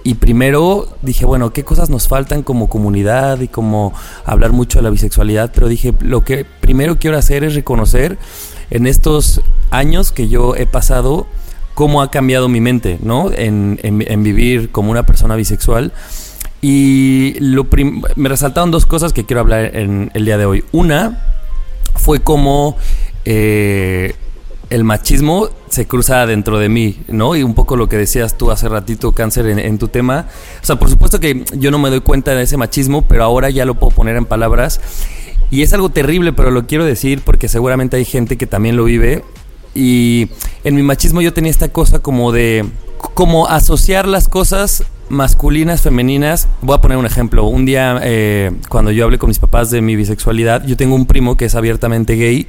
[0.04, 3.94] Y primero dije, bueno, ¿qué cosas nos faltan como comunidad y como
[4.26, 5.50] hablar mucho de la bisexualidad?
[5.54, 8.18] Pero dije, lo que primero quiero hacer es reconocer
[8.70, 9.40] en estos
[9.70, 11.26] años que yo he pasado
[11.72, 13.30] cómo ha cambiado mi mente, ¿no?
[13.32, 15.92] En, en- vivir como una persona bisexual.
[16.60, 17.66] Y lo
[18.16, 20.64] me resaltaron dos cosas que quiero hablar en el día de hoy.
[20.72, 21.24] Una
[21.94, 22.76] fue como
[23.24, 24.14] eh,
[24.72, 27.36] el machismo se cruza dentro de mí, ¿no?
[27.36, 30.26] Y un poco lo que decías tú hace ratito, cáncer, en, en tu tema.
[30.62, 33.50] O sea, por supuesto que yo no me doy cuenta de ese machismo, pero ahora
[33.50, 34.80] ya lo puedo poner en palabras.
[35.50, 38.84] Y es algo terrible, pero lo quiero decir porque seguramente hay gente que también lo
[38.84, 39.22] vive.
[39.74, 40.30] Y
[40.64, 42.64] en mi machismo yo tenía esta cosa como de,
[43.12, 46.48] como asociar las cosas masculinas, femeninas.
[46.62, 47.44] Voy a poner un ejemplo.
[47.44, 51.06] Un día, eh, cuando yo hablé con mis papás de mi bisexualidad, yo tengo un
[51.06, 52.48] primo que es abiertamente gay.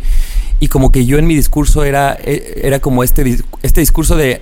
[0.59, 4.41] Y como que yo en mi discurso era, eh, era como este, este discurso de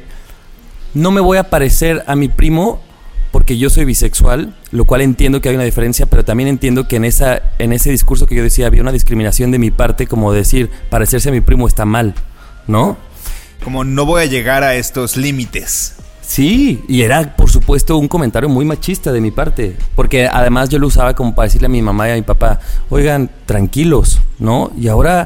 [0.94, 2.80] no me voy a parecer a mi primo
[3.32, 6.98] porque yo soy bisexual, lo cual entiendo que hay una diferencia, pero también entiendo que
[6.98, 10.34] en esa en ese discurso que yo decía había una discriminación de mi parte como
[10.34, 12.14] decir parecerse a mi primo está mal,
[12.68, 12.98] ¿no?
[13.64, 15.96] Como no voy a llegar a estos límites.
[16.32, 20.78] Sí, y era por supuesto un comentario muy machista de mi parte, porque además yo
[20.78, 22.60] lo usaba como para decirle a mi mamá y a mi papá,
[22.90, 24.72] oigan, tranquilos, ¿no?
[24.78, 25.26] Y ahora,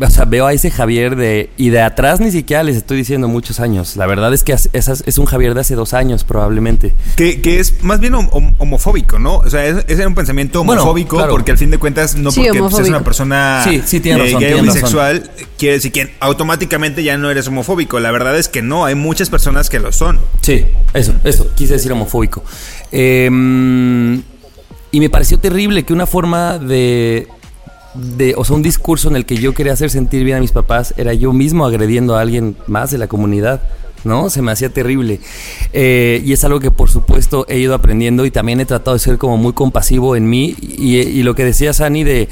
[0.00, 3.28] o sea, veo a ese Javier de, y de atrás ni siquiera les estoy diciendo
[3.28, 6.24] muchos años, la verdad es que es, es- es un Javier de hace dos años
[6.24, 6.94] probablemente.
[7.16, 9.36] Que, que es más bien hom- hom- homofóbico, ¿no?
[9.38, 11.32] O sea, es, es un pensamiento Bueno, homofóbico claro.
[11.32, 14.22] porque al fin de cuentas, no Sí, porque pues, es una persona Sí, sí, tiene
[14.24, 14.66] razón, gay o razón.
[14.74, 18.00] bisexual, quiere decir que automáticamente ya no eres homofóbico.
[18.00, 20.18] La verdad es que no, hay muchas personas que lo son.
[20.40, 22.42] Sí, eso, eso, quise decir homofóbico.
[22.90, 23.26] Eh,
[24.94, 27.26] y me pareció terrible que una forma de,
[27.94, 30.52] de, o sea, un discurso en el que yo quería hacer sentir bien a mis
[30.52, 33.60] papás era yo mismo agrediendo a alguien más de la comunidad.
[34.04, 34.30] ¿No?
[34.30, 35.20] Se me hacía terrible.
[35.72, 38.98] Eh, y es algo que por supuesto he ido aprendiendo y también he tratado de
[38.98, 40.56] ser como muy compasivo en mí.
[40.60, 42.28] Y, lo que decía Sani de,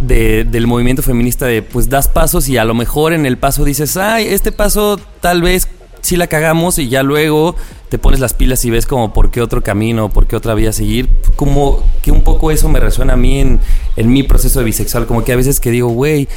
[0.00, 3.64] de- del movimiento feminista de pues das pasos y a lo mejor en el paso
[3.64, 5.68] dices, ay, este paso tal vez
[6.04, 7.56] sí la cagamos y ya luego
[7.88, 10.70] te pones las pilas y ves como por qué otro camino, por qué otra vía
[10.70, 11.08] seguir.
[11.34, 13.58] Como que un poco eso me resuena a mí en,
[13.96, 16.28] en mi proceso de bisexual, como que a veces que digo, güey,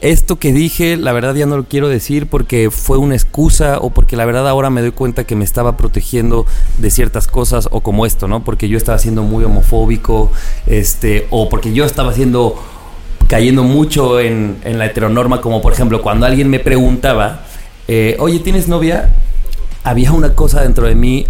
[0.00, 3.90] esto que dije, la verdad ya no lo quiero decir porque fue una excusa o
[3.90, 6.44] porque la verdad ahora me doy cuenta que me estaba protegiendo
[6.78, 8.42] de ciertas cosas o como esto, ¿no?
[8.42, 10.32] Porque yo estaba siendo muy homofóbico,
[10.66, 12.60] este, o porque yo estaba siendo
[13.28, 17.46] cayendo mucho en, en la heteronorma, como por ejemplo cuando alguien me preguntaba,
[17.88, 19.14] eh, oye, ¿tienes novia?
[19.82, 21.26] Había una cosa dentro de mí,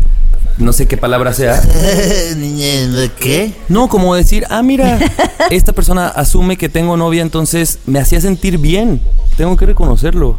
[0.58, 1.60] no sé qué palabra sea,
[3.20, 3.52] ¿qué?
[3.68, 4.98] no, como decir, ah, mira,
[5.50, 9.00] esta persona asume que tengo novia, entonces me hacía sentir bien.
[9.36, 10.38] Tengo que reconocerlo.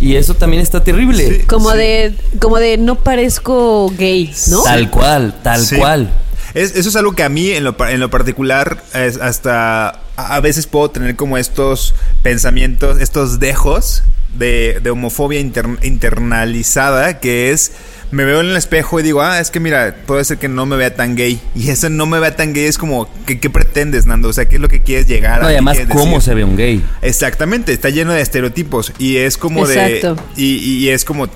[0.00, 1.40] Y eso también está terrible.
[1.40, 1.46] Sí.
[1.46, 4.62] Como de, como de no parezco gay, ¿no?
[4.62, 5.76] Tal cual, tal Sí.
[5.76, 6.10] cual.
[6.56, 10.40] Es- eso es algo que a mí en lo, en lo particular es hasta a
[10.40, 14.02] veces puedo tener como estos pensamientos, estos dejos
[14.38, 17.72] de, de homofobia inter- internalizada que es
[18.12, 20.64] me veo en el espejo y digo, ah, es que mira, puede ser que no
[20.64, 21.40] me vea tan gay.
[21.56, 24.28] Y eso no me vea tan gay es como, ¿qué, qué pretendes, Nando?
[24.28, 25.50] O sea, ¿qué es lo que quieres llegar No, a?
[25.50, 26.22] y ¿Qué además, ¿cómo decir?
[26.22, 26.84] se ve un gay?
[27.02, 30.14] Exactamente, está lleno de estereotipos y es como Exacto.
[30.36, 30.42] de...
[30.42, 31.28] Y, y es como...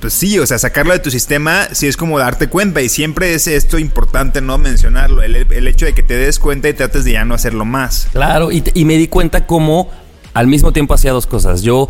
[0.00, 3.34] Pues sí, o sea, sacarlo de tu sistema sí es como darte cuenta y siempre
[3.34, 7.04] es esto importante no mencionarlo, el, el hecho de que te des cuenta y trates
[7.04, 8.08] de ya no hacerlo más.
[8.12, 9.90] Claro, y, y me di cuenta cómo
[10.34, 11.62] al mismo tiempo hacía dos cosas.
[11.62, 11.88] Yo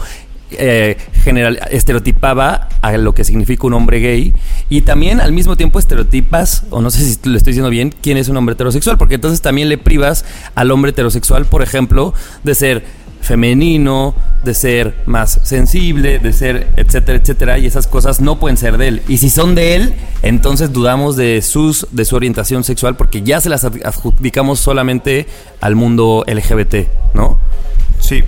[0.52, 4.32] eh, general, estereotipaba a lo que significa un hombre gay
[4.68, 8.16] y también al mismo tiempo estereotipas, o no sé si lo estoy diciendo bien, quién
[8.16, 12.54] es un hombre heterosexual, porque entonces también le privas al hombre heterosexual, por ejemplo, de
[12.54, 12.84] ser
[13.26, 14.14] femenino,
[14.44, 18.88] de ser más sensible, de ser etcétera, etcétera, y esas cosas no pueden ser de
[18.88, 19.02] él.
[19.08, 23.40] Y si son de él, entonces dudamos de sus de su orientación sexual porque ya
[23.40, 25.26] se las ad- adjudicamos solamente
[25.60, 27.38] al mundo LGBT, ¿no?
[28.00, 28.22] Sí.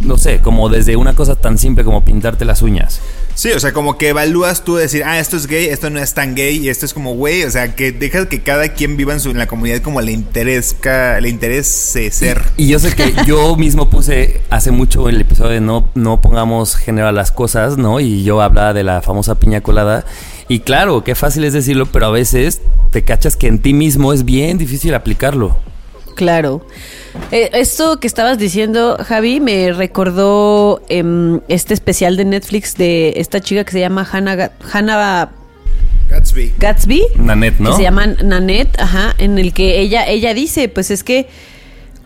[0.00, 3.00] No sé, como desde una cosa tan simple como pintarte las uñas.
[3.40, 6.12] Sí, o sea, como que evalúas tú decir, ah, esto es gay, esto no es
[6.12, 9.14] tan gay, y esto es como güey, o sea, que dejas que cada quien viva
[9.14, 12.42] en, su, en la comunidad como le interesa, le interese ser.
[12.58, 16.76] Y yo sé que yo mismo puse hace mucho el episodio de no, no pongamos
[16.76, 17.98] género a las cosas, ¿no?
[17.98, 20.04] Y yo hablaba de la famosa piña colada.
[20.48, 22.60] Y claro, qué fácil es decirlo, pero a veces
[22.90, 25.56] te cachas que en ti mismo es bien difícil aplicarlo.
[26.20, 26.60] Claro.
[27.32, 33.40] Eh, esto que estabas diciendo, Javi, me recordó em, este especial de Netflix de esta
[33.40, 35.30] chica que se llama Hannah, Ga- Hannah
[36.10, 36.52] Gatsby.
[36.58, 37.02] Gatsby.
[37.16, 37.70] Nanette, ¿no?
[37.70, 41.26] Que se llama Nanette, ajá, en el que ella, ella dice, pues es que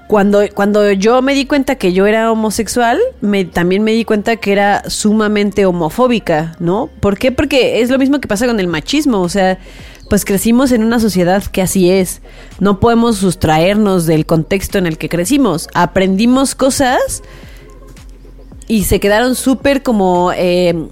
[0.06, 4.36] cuando, cuando yo me di cuenta que yo era homosexual, me, también me di cuenta
[4.36, 6.88] que era sumamente homofóbica, ¿no?
[7.00, 7.32] ¿Por qué?
[7.32, 9.58] Porque es lo mismo que pasa con el machismo, o sea,
[10.08, 12.20] pues crecimos en una sociedad que así es.
[12.60, 15.68] No podemos sustraernos del contexto en el que crecimos.
[15.74, 17.22] Aprendimos cosas
[18.68, 20.88] y se quedaron súper como eh,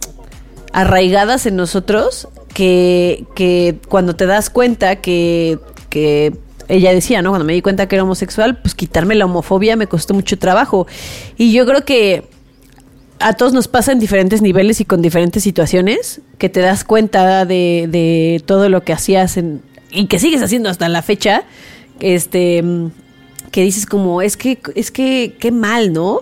[0.72, 5.58] arraigadas en nosotros que, que cuando te das cuenta que,
[5.88, 6.36] que
[6.68, 7.30] ella decía, ¿no?
[7.30, 10.86] Cuando me di cuenta que era homosexual, pues quitarme la homofobia me costó mucho trabajo.
[11.36, 12.28] Y yo creo que
[13.22, 17.44] a todos nos pasa en diferentes niveles y con diferentes situaciones, que te das cuenta
[17.44, 21.44] de, de todo lo que hacías en- y que sigues haciendo hasta la fecha,
[22.00, 22.62] este,
[23.50, 26.20] que dices como, es que, es que, qué mal, ¿no?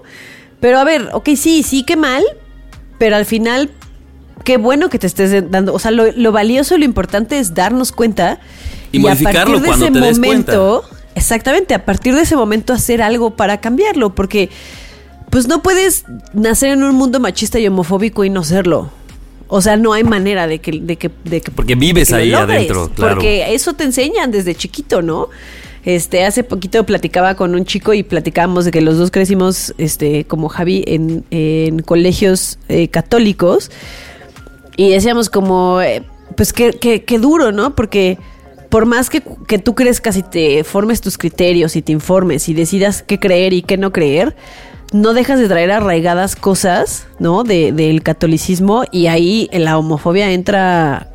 [0.60, 2.22] Pero a ver, ok, sí, sí, qué mal,
[2.98, 3.70] pero al final,
[4.44, 7.92] qué bueno que te estés dando, o sea, lo, lo valioso, lo importante es darnos
[7.92, 8.40] cuenta
[8.92, 10.58] Y modificarlo cuando te des cuenta.
[11.14, 14.50] exactamente, a partir de ese momento hacer algo para cambiarlo, porque
[15.30, 16.04] pues no puedes
[16.34, 18.90] nacer en un mundo machista y homofóbico y no serlo.
[19.48, 20.72] O sea, no hay manera de que...
[20.80, 23.14] De que, de que- Porque vives de que lo ahí logres, adentro, claro.
[23.16, 25.28] Porque eso te enseñan desde chiquito, ¿no?
[25.84, 30.24] Este, hace poquito platicaba con un chico y platicábamos de que los dos crecimos, este,
[30.24, 33.70] como Javi, en, en colegios eh, católicos.
[34.76, 36.02] Y decíamos como, eh,
[36.36, 37.74] pues qué, qué, qué duro, ¿no?
[37.74, 38.18] Porque
[38.68, 42.54] por más que, que tú crezcas y te formes tus criterios y te informes y
[42.54, 44.36] decidas qué creer y qué no creer,
[44.92, 47.44] no dejas de traer arraigadas cosas, ¿no?
[47.44, 51.08] De, del catolicismo y ahí la homofobia entra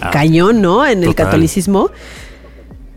[0.00, 0.84] Ah, cañón, ¿no?
[0.86, 1.90] En el catolicismo.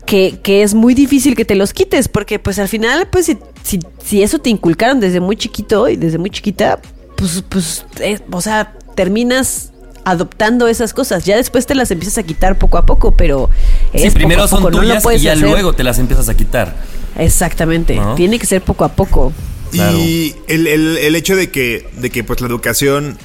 [0.06, 3.38] Que, que es muy difícil que te los quites, porque pues al final, pues si,
[3.62, 6.80] si, si eso te inculcaron desde muy chiquito y desde muy chiquita,
[7.16, 9.70] pues, pues, eh, o sea, terminas
[10.04, 11.24] adoptando esas cosas.
[11.26, 13.50] Ya después te las empiezas a quitar poco a poco, pero
[13.92, 15.48] es Sí, poco primero son no tuyas y ya hacer.
[15.48, 16.74] luego te las empiezas a quitar.
[17.16, 17.94] Exactamente.
[17.94, 18.16] ¿No?
[18.16, 19.32] Tiene que ser poco a poco.
[19.98, 23.18] Y el, el- el hecho de que, de que pues la educación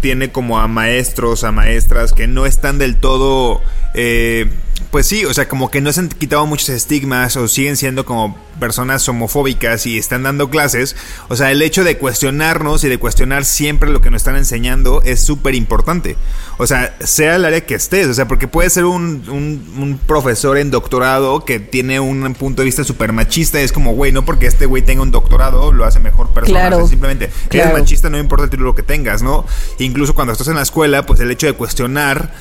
[0.00, 3.60] tiene como a maestros, a maestras que no están del todo,
[3.94, 4.46] eh,
[4.94, 8.04] pues sí, o sea, como que no se han quitado muchos estigmas o siguen siendo
[8.04, 10.94] como personas homofóbicas y están dando clases.
[11.28, 15.02] O sea, el hecho de cuestionarnos y de cuestionar siempre lo que nos están enseñando
[15.02, 16.16] es súper importante.
[16.58, 19.98] O sea, sea el área que estés, o sea, porque puede ser un, un- un
[19.98, 23.60] profesor en doctorado que tiene un punto de vista súper machista.
[23.60, 26.60] Es como, güey, no porque este güey tenga un doctorado lo hace mejor persona.
[26.60, 26.76] Claro.
[26.76, 27.70] O sea, simplemente Claro.
[27.70, 29.44] eres machista, no importa el título que tengas, ¿no?
[29.80, 32.32] Incluso cuando estás en la escuela, pues el hecho de cuestionar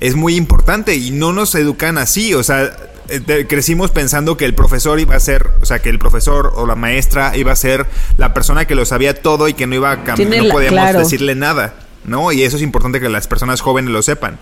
[0.00, 2.70] es muy importante y no nos educan así, o sea,
[3.08, 6.66] eh, crecimos pensando que el profesor iba a ser, o sea, que el profesor o
[6.66, 7.86] la maestra iba a ser
[8.16, 10.78] la persona que lo sabía todo y que no iba a cambiar, no la- podíamos
[10.80, 10.98] claro.
[11.00, 11.74] decirle nada,
[12.04, 12.32] ¿no?
[12.32, 14.38] Y eso es importante que las personas jóvenes lo sepan.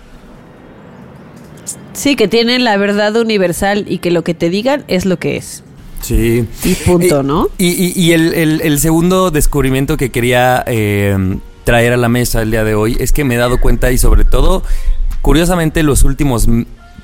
[1.93, 5.35] Sí, que tienen la verdad universal y que lo que te digan es lo que
[5.37, 5.63] es.
[6.01, 6.47] Sí.
[6.63, 7.49] Y punto, Eh, ¿no?
[7.57, 11.17] Y, y- y el, el- el segundo descubrimiento que quería eh,
[11.65, 13.97] traer a la mesa el día de hoy es que me he dado cuenta y
[13.97, 14.63] sobre todo,
[15.21, 16.47] curiosamente, los últimos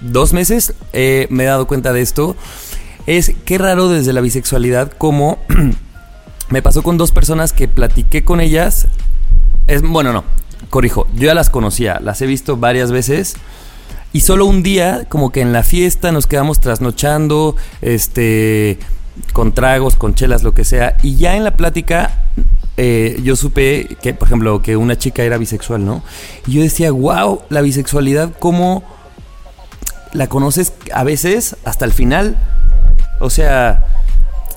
[0.02, 2.36] dos meses eh, me he dado cuenta de esto.
[3.06, 5.38] Es qué raro desde la bisexualidad como
[6.50, 8.88] me pasó con dos personas que platiqué con ellas.
[9.68, 10.24] Es, bueno, no,
[10.70, 13.36] corrijo, yo ya las conocía, las he visto varias veces.
[14.14, 18.80] Y solo un día, como que en la fiesta nos quedamos trasnochando, este,
[19.34, 20.98] con tragos, con chelas, lo que sea.
[21.04, 22.24] Y ya en la plática,
[22.78, 26.04] eh, yo supe que, por ejemplo, que una chica era bisexual, ¿no?
[26.48, 28.84] Y yo decía, wow, la bisexualidad, ¿cómo
[30.14, 32.38] la conoces a veces hasta el final?
[33.20, 33.86] O sea,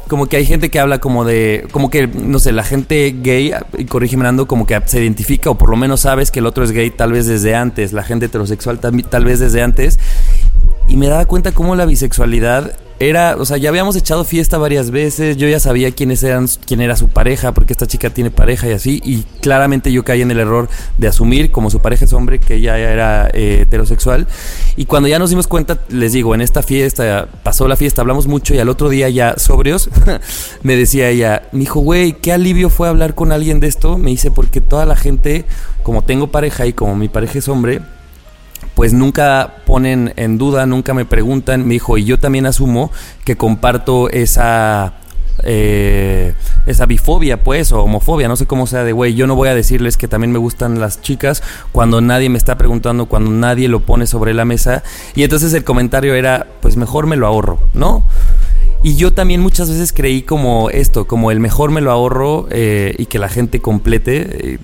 [0.09, 3.53] como que hay gente que habla como de, como que, no sé, la gente gay,
[3.89, 6.73] corrígeme Nando, como que se identifica o por lo menos sabes que el otro es
[6.73, 9.99] gay tal vez desde antes, la gente heterosexual tambi- tal vez desde antes.
[10.89, 14.91] Y me daba cuenta cómo la bisexualidad era, o sea, ya habíamos echado fiesta varias
[14.91, 18.69] veces, yo ya sabía quiénes eran, quién era su pareja, porque esta chica tiene pareja
[18.69, 22.13] y así, y claramente yo caí en el error de asumir como su pareja es
[22.13, 24.27] hombre que ella era eh, heterosexual.
[24.77, 28.27] Y cuando ya nos dimos cuenta, les digo, en esta fiesta, pasó la fiesta, hablamos
[28.27, 29.91] mucho y al otro día ya sobrios,
[30.63, 34.11] me decía ella, me dijo, güey, qué alivio fue hablar con alguien de esto, me
[34.11, 35.45] dice, porque toda la gente,
[35.85, 37.81] como tengo pareja y como mi pareja es hombre,
[38.79, 41.67] pues nunca ponen en duda, nunca me preguntan.
[41.67, 42.93] Me dijo, y yo también asumo
[43.25, 44.93] que comparto esa.
[45.43, 46.33] eh,
[46.65, 49.15] esa bifobia, pues, o homofobia, no sé cómo sea de güey.
[49.15, 52.57] Yo no voy a decirles que también me gustan las chicas cuando nadie me está
[52.57, 54.85] preguntando, cuando nadie lo pone sobre la mesa.
[55.17, 58.05] Y entonces el comentario era, pues mejor me lo ahorro, ¿no?
[58.85, 62.95] Y yo también muchas veces creí como esto, como el mejor me lo ahorro eh,
[62.97, 64.59] y que la gente complete eh,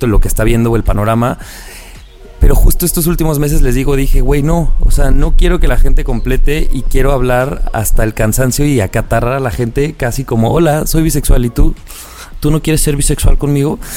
[0.00, 1.38] lo que está viendo el panorama.
[2.40, 5.68] Pero justo estos últimos meses les digo, dije, güey, no, o sea, no quiero que
[5.68, 10.24] la gente complete y quiero hablar hasta el cansancio y acatarrar a la gente casi
[10.24, 11.74] como, hola, soy bisexual y tú,
[12.40, 13.78] ¿tú no quieres ser bisexual conmigo?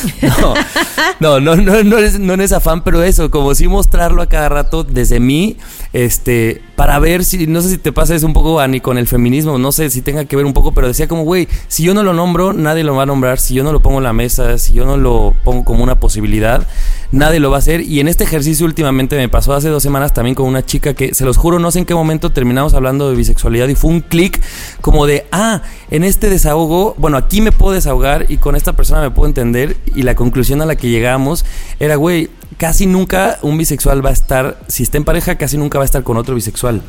[1.19, 4.49] No, no, no, no, no, es, no afán, pero eso, como sí mostrarlo a cada
[4.49, 5.57] rato desde mí,
[5.93, 9.05] este, para ver si, no sé si te pasa eso un poco, Ani, con el
[9.05, 11.93] feminismo, no sé si tenga que ver un poco, pero decía como, güey, si yo
[11.93, 14.13] no lo nombro, nadie lo va a nombrar, si yo no lo pongo en la
[14.13, 16.67] mesa, si yo no lo pongo como una posibilidad,
[17.11, 17.81] nadie lo va a hacer.
[17.81, 21.13] Y en este ejercicio últimamente me pasó hace dos semanas también con una chica que,
[21.13, 24.01] se los juro, no sé en qué momento terminamos hablando de bisexualidad y fue un
[24.01, 24.41] clic
[24.81, 29.01] como de, ah, en este desahogo, bueno, aquí me puedo desahogar y con esta persona
[29.01, 29.77] me puedo entender.
[29.95, 31.45] Y la conclusión a la que llegamos
[31.79, 35.77] era, güey, casi nunca un bisexual va a estar, si está en pareja, casi nunca
[35.77, 36.81] va a estar con otro bisexual.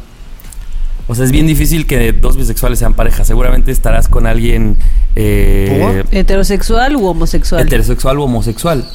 [1.09, 3.25] O sea, es bien difícil que dos bisexuales sean pareja.
[3.25, 4.77] Seguramente estarás con alguien
[5.17, 7.67] eh, ¿Heterosexual u homosexual?
[7.67, 8.89] heterosexual o homosexual.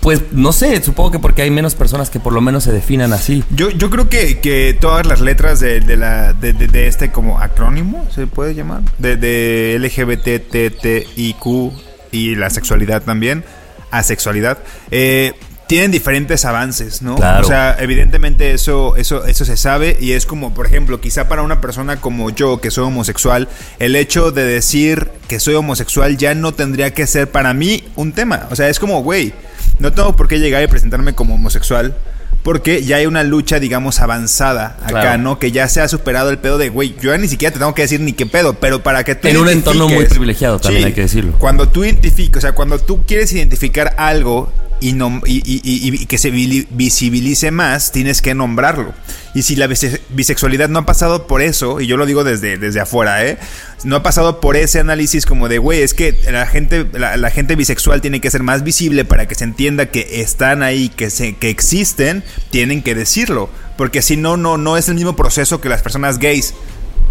[0.00, 3.12] Pues no sé, supongo que porque hay menos personas que por lo menos se definan
[3.12, 3.44] así.
[3.50, 7.10] Yo, yo creo que, que todas las letras de, de la, de, de- de este
[7.12, 8.80] como acrónimo, ¿se puede llamar?
[8.98, 11.72] De, de LGBT, T, T, I, Q
[12.12, 13.44] y la sexualidad también,
[13.90, 14.58] asexualidad,
[14.90, 15.34] eh,
[15.66, 17.14] tienen diferentes avances, ¿no?
[17.16, 17.44] Claro.
[17.44, 21.42] O sea, evidentemente eso, eso, eso se sabe y es como, por ejemplo, quizá para
[21.42, 23.48] una persona como yo, que soy homosexual,
[23.78, 28.12] el hecho de decir que soy homosexual ya no tendría que ser para mí un
[28.12, 28.48] tema.
[28.50, 29.32] O sea, es como, güey,
[29.78, 31.96] no tengo por qué llegar y presentarme como homosexual.
[32.42, 35.22] Porque ya hay una lucha, digamos, avanzada acá, Claro.
[35.22, 35.38] ¿no?
[35.38, 37.74] Que ya se ha superado el pedo de, güey, yo ya ni siquiera te tengo
[37.74, 40.86] que decir ni qué pedo, pero para que tú En un entorno muy privilegiado, también
[40.86, 41.34] hay que decirlo.
[41.38, 44.50] Cuando tú identificas, o sea, cuando tú quieres identificar algo
[44.80, 48.92] y, nom- y, y- que se visibilice más, tienes que nombrarlo.
[49.34, 52.56] Y si la bise- bisexualidad no ha pasado por eso, y yo lo digo desde,
[52.58, 53.38] desde afuera, ¿eh?
[53.84, 57.30] No ha pasado por ese análisis como de, güey, es que la gente, la, la
[57.30, 61.10] gente bisexual tiene que ser más visible para que se entienda que están ahí, que,
[61.10, 63.50] se, que existen, tienen que decirlo.
[63.76, 66.54] Porque si no, no, no es el mismo proceso que las personas gays.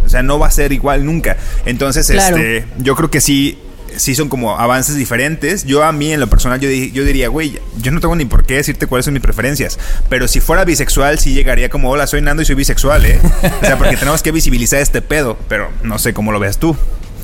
[0.06, 1.38] O sea, no va a ser igual nunca.
[1.66, 2.38] Entonces, Claro.
[2.38, 3.58] este, yo creo que sí,
[4.00, 5.66] sí son como avances diferentes.
[5.66, 8.46] Yo a mí, en lo personal, yo, yo diría, güey, yo no tengo ni por
[8.46, 9.78] qué decirte cuáles son mis preferencias.
[10.10, 13.20] Pero si fuera bisexual, sí llegaría como, hola, soy Nando y soy bisexual, ¿eh?
[13.62, 15.38] O sea, porque tenemos que visibilizar este pedo.
[15.48, 16.76] Pero no sé cómo lo veas tú.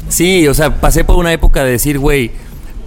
[0.09, 2.31] Sí, o sea, pasé por una época de decir, güey,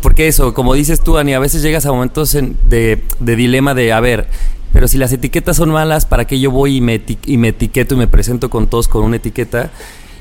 [0.03, 3.75] porque eso, como dices tú, Ani, a veces llegas a momentos en- de, de dilema
[3.75, 4.29] de, a ver,
[4.73, 7.95] pero si las etiquetas son malas, ¿para qué yo voy y me, y me etiqueto
[7.97, 9.73] y me presento con todos con una etiqueta?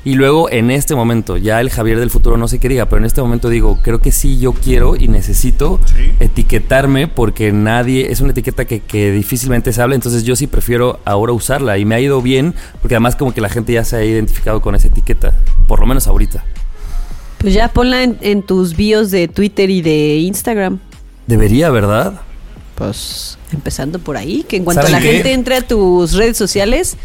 [0.08, 2.96] Y luego en este momento, ya el Javier del futuro no sé qué diga, pero
[3.00, 6.12] en este momento digo, creo que sí yo quiero y necesito Sí.
[6.18, 10.98] etiquetarme porque nadie, es una etiqueta que, que difícilmente se habla, entonces yo sí prefiero
[11.04, 13.96] ahora usarla y me ha ido bien porque además como que la gente ya se
[13.96, 15.34] ha identificado con esa etiqueta,
[15.66, 16.42] por lo menos ahorita.
[17.36, 20.78] Pues ya ponla en, en tus bios de Twitter y de Instagram.
[21.26, 22.14] Debería, ¿verdad?
[22.76, 25.12] Pues empezando por ahí, que en cuanto ¿Saben la qué?
[25.16, 26.96] gente entre a tus redes sociales,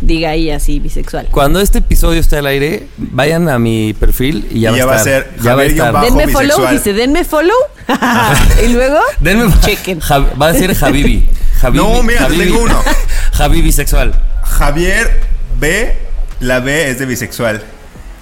[0.00, 1.28] diga ahí así bisexual.
[1.30, 4.96] Cuando este episodio esté al aire, vayan a mi perfil y ya, Y va, a
[4.98, 5.26] estar.
[5.42, 6.76] ya va a ser Javier-bajo Denme follow, bisexual.
[6.76, 7.56] dice, denme follow.
[8.64, 10.00] y luego, Denme chequen.
[10.00, 11.28] Ja- va a ser Javibi.
[11.60, 12.82] Javibi No, mira, Javibi- tengo uno.
[13.32, 14.12] Javibi sexual.
[14.44, 15.20] Javier
[15.58, 15.94] B,
[16.40, 17.62] la B es de bisexual,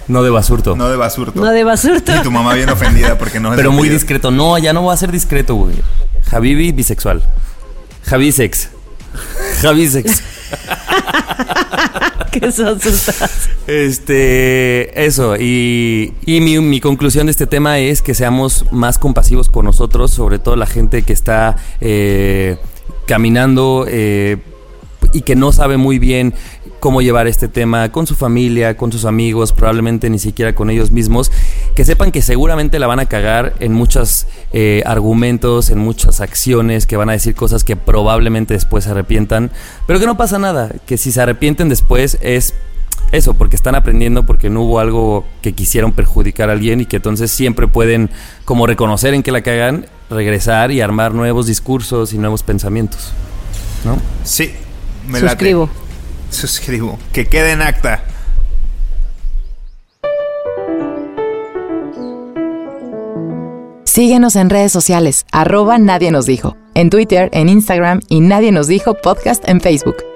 [0.06, 0.76] No de basurto.
[0.76, 1.40] no de basurto.
[1.40, 2.14] No de basurto.
[2.14, 4.30] Y tu mamá bien ofendida porque no es pero muy discreto.
[4.30, 5.74] No, ya no voy a ser discreto, güey.
[6.30, 7.22] Javibi bisexual.
[8.06, 8.68] Javisex.
[9.62, 10.22] Javisex.
[12.32, 13.10] Que son sus
[13.66, 19.48] Este, eso, y, y mi, mi conclusión de este tema es que seamos más compasivos
[19.48, 22.56] con nosotros, sobre todo la gente que está eh,
[23.06, 24.38] caminando eh,
[25.14, 26.34] y que no sabe muy bien
[26.80, 30.90] cómo llevar este tema con su familia, con sus amigos, probablemente ni siquiera con ellos
[30.90, 31.32] mismos,
[31.74, 36.86] que sepan que seguramente la van a cagar en muchos eh, argumentos, en muchas acciones,
[36.86, 39.50] que van a decir cosas que probablemente después se arrepientan,
[39.86, 42.52] pero que no pasa nada, que si se arrepienten después es
[43.12, 46.96] eso, porque están aprendiendo, porque no hubo algo que quisieron perjudicar a alguien y que
[46.96, 48.10] entonces siempre pueden
[48.44, 53.12] como reconocer en que la cagan, regresar y armar nuevos discursos y nuevos pensamientos.
[53.84, 53.96] ¿No?
[54.24, 54.52] Sí,
[55.06, 55.28] me late.
[55.28, 55.68] Suscribo.
[56.30, 56.98] Suscribo.
[57.12, 58.02] Que quede en acta.
[63.84, 68.66] Síguenos en redes sociales, arroba Nadie nos dijo, en Twitter, en Instagram y Nadie nos
[68.66, 70.13] dijo podcast en Facebook.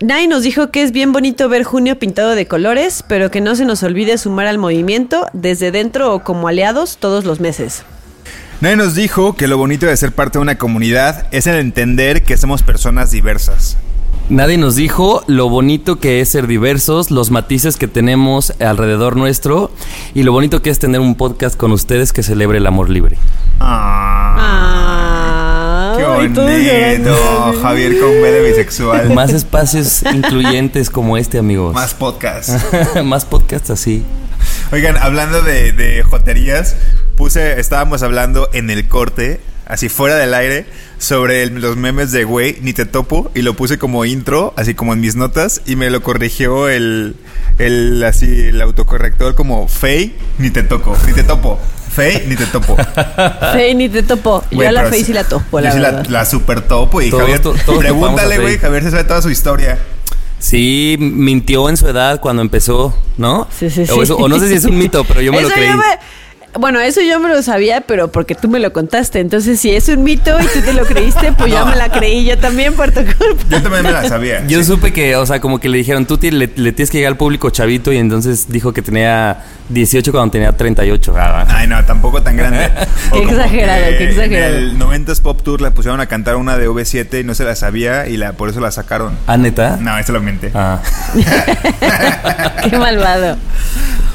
[0.00, 3.54] Nay nos dijo que es bien bonito ver junio pintado de colores, pero que no
[3.54, 7.84] se nos olvide sumar al movimiento desde dentro o como aliados todos los meses.
[8.60, 12.24] Nadie nos dijo que lo bonito de ser parte de una comunidad es el entender
[12.24, 13.76] que somos personas diversas.
[14.30, 19.70] Nadie nos dijo lo bonito que es ser diversos, los matices que tenemos alrededor nuestro
[20.14, 23.18] y lo bonito que es tener un podcast con ustedes que celebre el amor libre.
[23.60, 24.93] Ah, Ah,
[26.08, 26.46] bonito.
[27.62, 29.14] Javier con B de bisexual.
[29.14, 31.74] Más espacios incluyentes como este, amigos.
[31.74, 32.50] Más podcast.
[33.04, 34.04] Más podcasts así.
[34.72, 36.76] Oigan, hablando de, de joterías,
[37.16, 40.66] puse, estábamos hablando en el corte así fuera del aire,
[40.98, 44.74] sobre el- los memes de güey, ni te topo, y lo puse como intro, así
[44.74, 47.16] como en mis notas, y me lo corrigió el,
[47.58, 51.58] el así, el autocorrector como Fey, ni te toco, ni te topo.
[51.94, 52.76] Fey, ni te topo.
[53.52, 54.42] Fey ni te topo.
[54.50, 56.06] Yo a la Fey sí- la topo, la yo sí verdad.
[56.06, 59.22] la, super topo y Todos Javier, to- todos topamos pregúntale, güey, Javier se sabe toda
[59.22, 59.78] su historia.
[60.40, 63.48] Sí, mintió en su edad cuando empezó, ¿no?
[63.56, 64.00] Sí, sí, O, sí.
[64.02, 65.68] eso- o no sé si es un mito, pero yo me lo creí.
[65.70, 65.82] me-
[66.58, 69.20] Bueno, eso yo me lo sabía, pero porque tú me lo contaste.
[69.20, 71.66] Entonces, si es un mito y tú te lo creíste, pues ya No.
[71.66, 73.44] me la creí yo también por tu culpa.
[73.50, 74.46] Yo también me la sabía.
[74.46, 77.12] Yo supe que, o sea, como que le dijeron, tú le, le tienes que llegar
[77.12, 79.38] al público chavito y entonces dijo que tenía
[79.68, 81.14] 18 cuando tenía 38.
[81.16, 82.70] Ah, Ay, no, tampoco tan grande.
[83.12, 84.56] Qué exagerado, que qué exagerado.
[84.56, 87.44] En el 90s Pop Tour la pusieron a cantar una de V7 y no se
[87.44, 89.16] la sabía y la, por eso la sacaron.
[89.26, 89.76] ¿Ah, neta?
[89.80, 90.50] No, eso lo mente.
[90.54, 90.80] Ah.
[92.70, 93.36] Qué malvado.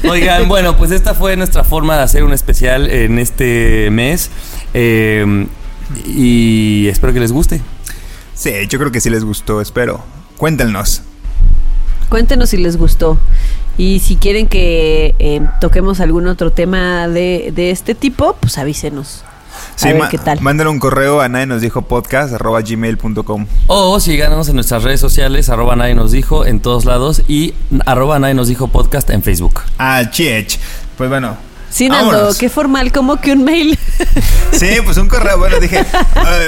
[0.08, 4.30] Oigan, bueno, pues esta fue nuestra forma de hacer un especial en este mes.
[4.74, 5.46] Eh,
[6.06, 7.60] y espero que les guste.
[8.34, 10.02] Sí, yo creo que sí les gustó, espero.
[10.36, 11.02] Cuéntenos.
[12.08, 13.18] Cuéntenos si les gustó.
[13.76, 19.24] Y si quieren que eh, toquemos algún otro tema de, de este tipo, pues avísenos.
[19.82, 20.40] A ver qué tal.
[20.40, 23.46] Mándale un correo a nadie nos dijo podcast arroba gmail.com.
[23.66, 27.54] O síganos en nuestras redes sociales, arroba nadie nos dijo en todos lados y
[27.86, 29.60] arroba nadie nos dijo podcast en Facebook.
[29.78, 30.58] Ah, chiech.
[30.96, 31.49] Pues bueno.
[31.70, 32.36] Sí, Nando, vámonos.
[32.38, 33.78] qué formal, como que un mail.
[34.52, 35.38] Sí, pues un correo.
[35.38, 35.84] Bueno, dije.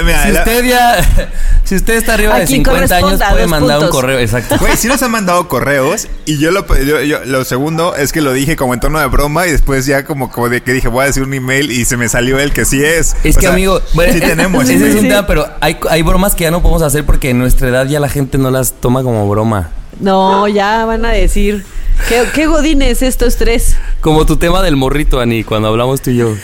[0.03, 1.29] mira, Si la- usted ya,
[1.63, 4.57] si usted está arriba de quien 50 años puede mandar un correo, exacto.
[4.59, 8.21] Güey, sí nos han mandado correos y yo lo, yo- yo- lo segundo es que
[8.21, 10.89] lo dije como en tono de broma y después ya como, como de que dije
[10.89, 13.15] voy a decir un email y se me salió el que sí es.
[13.23, 14.65] Es O que sea, amigo, bueno, sí es- tenemos.
[14.69, 17.39] ese es un tema, pero hay, hay bromas que ya no podemos hacer porque en
[17.39, 19.69] nuestra edad ya la gente no las toma como broma.
[19.99, 21.65] No, ya van a decir.
[22.09, 23.75] ¿Qué, qué godines estos tres?
[24.01, 26.35] Como tu tema del morrito, Ani, cuando hablamos tú y yo.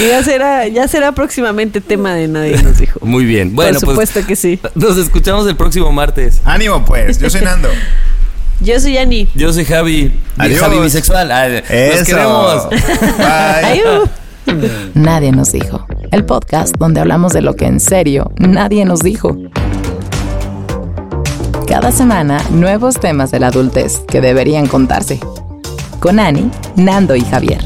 [0.00, 2.98] Ya será, ya será próximamente tema de nadie nos dijo.
[3.02, 3.54] Muy bien.
[3.54, 4.58] Bueno, Por supuesto que sí.
[4.60, 6.40] pues nos escuchamos el próximo martes.
[6.44, 7.68] Ánimo pues, yo soy Nando.
[8.60, 9.26] Yo soy Ani.
[9.34, 10.12] Yo soy Javi.
[10.38, 10.60] Adiós.
[10.60, 11.32] Javi bisexual.
[11.32, 11.98] Ah, Eso.
[11.98, 12.68] Nos queremos.
[13.18, 13.82] Bye.
[14.94, 15.84] Nadie nos dijo.
[16.12, 19.36] El podcast donde hablamos de lo que en serio nadie nos dijo.
[21.72, 25.18] Cada semana, nuevos temas de la adultez que deberían contarse.
[26.00, 27.64] Con Ani, Nando y Javier.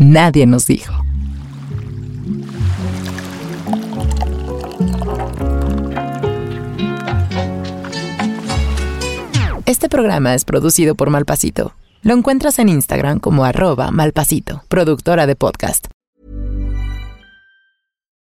[0.00, 0.92] Nadie nos dijo.
[9.66, 11.76] Este programa es producido por Malpasito.
[12.02, 15.86] Lo encuentras en Instagram como arroba malpasito, productora de podcast.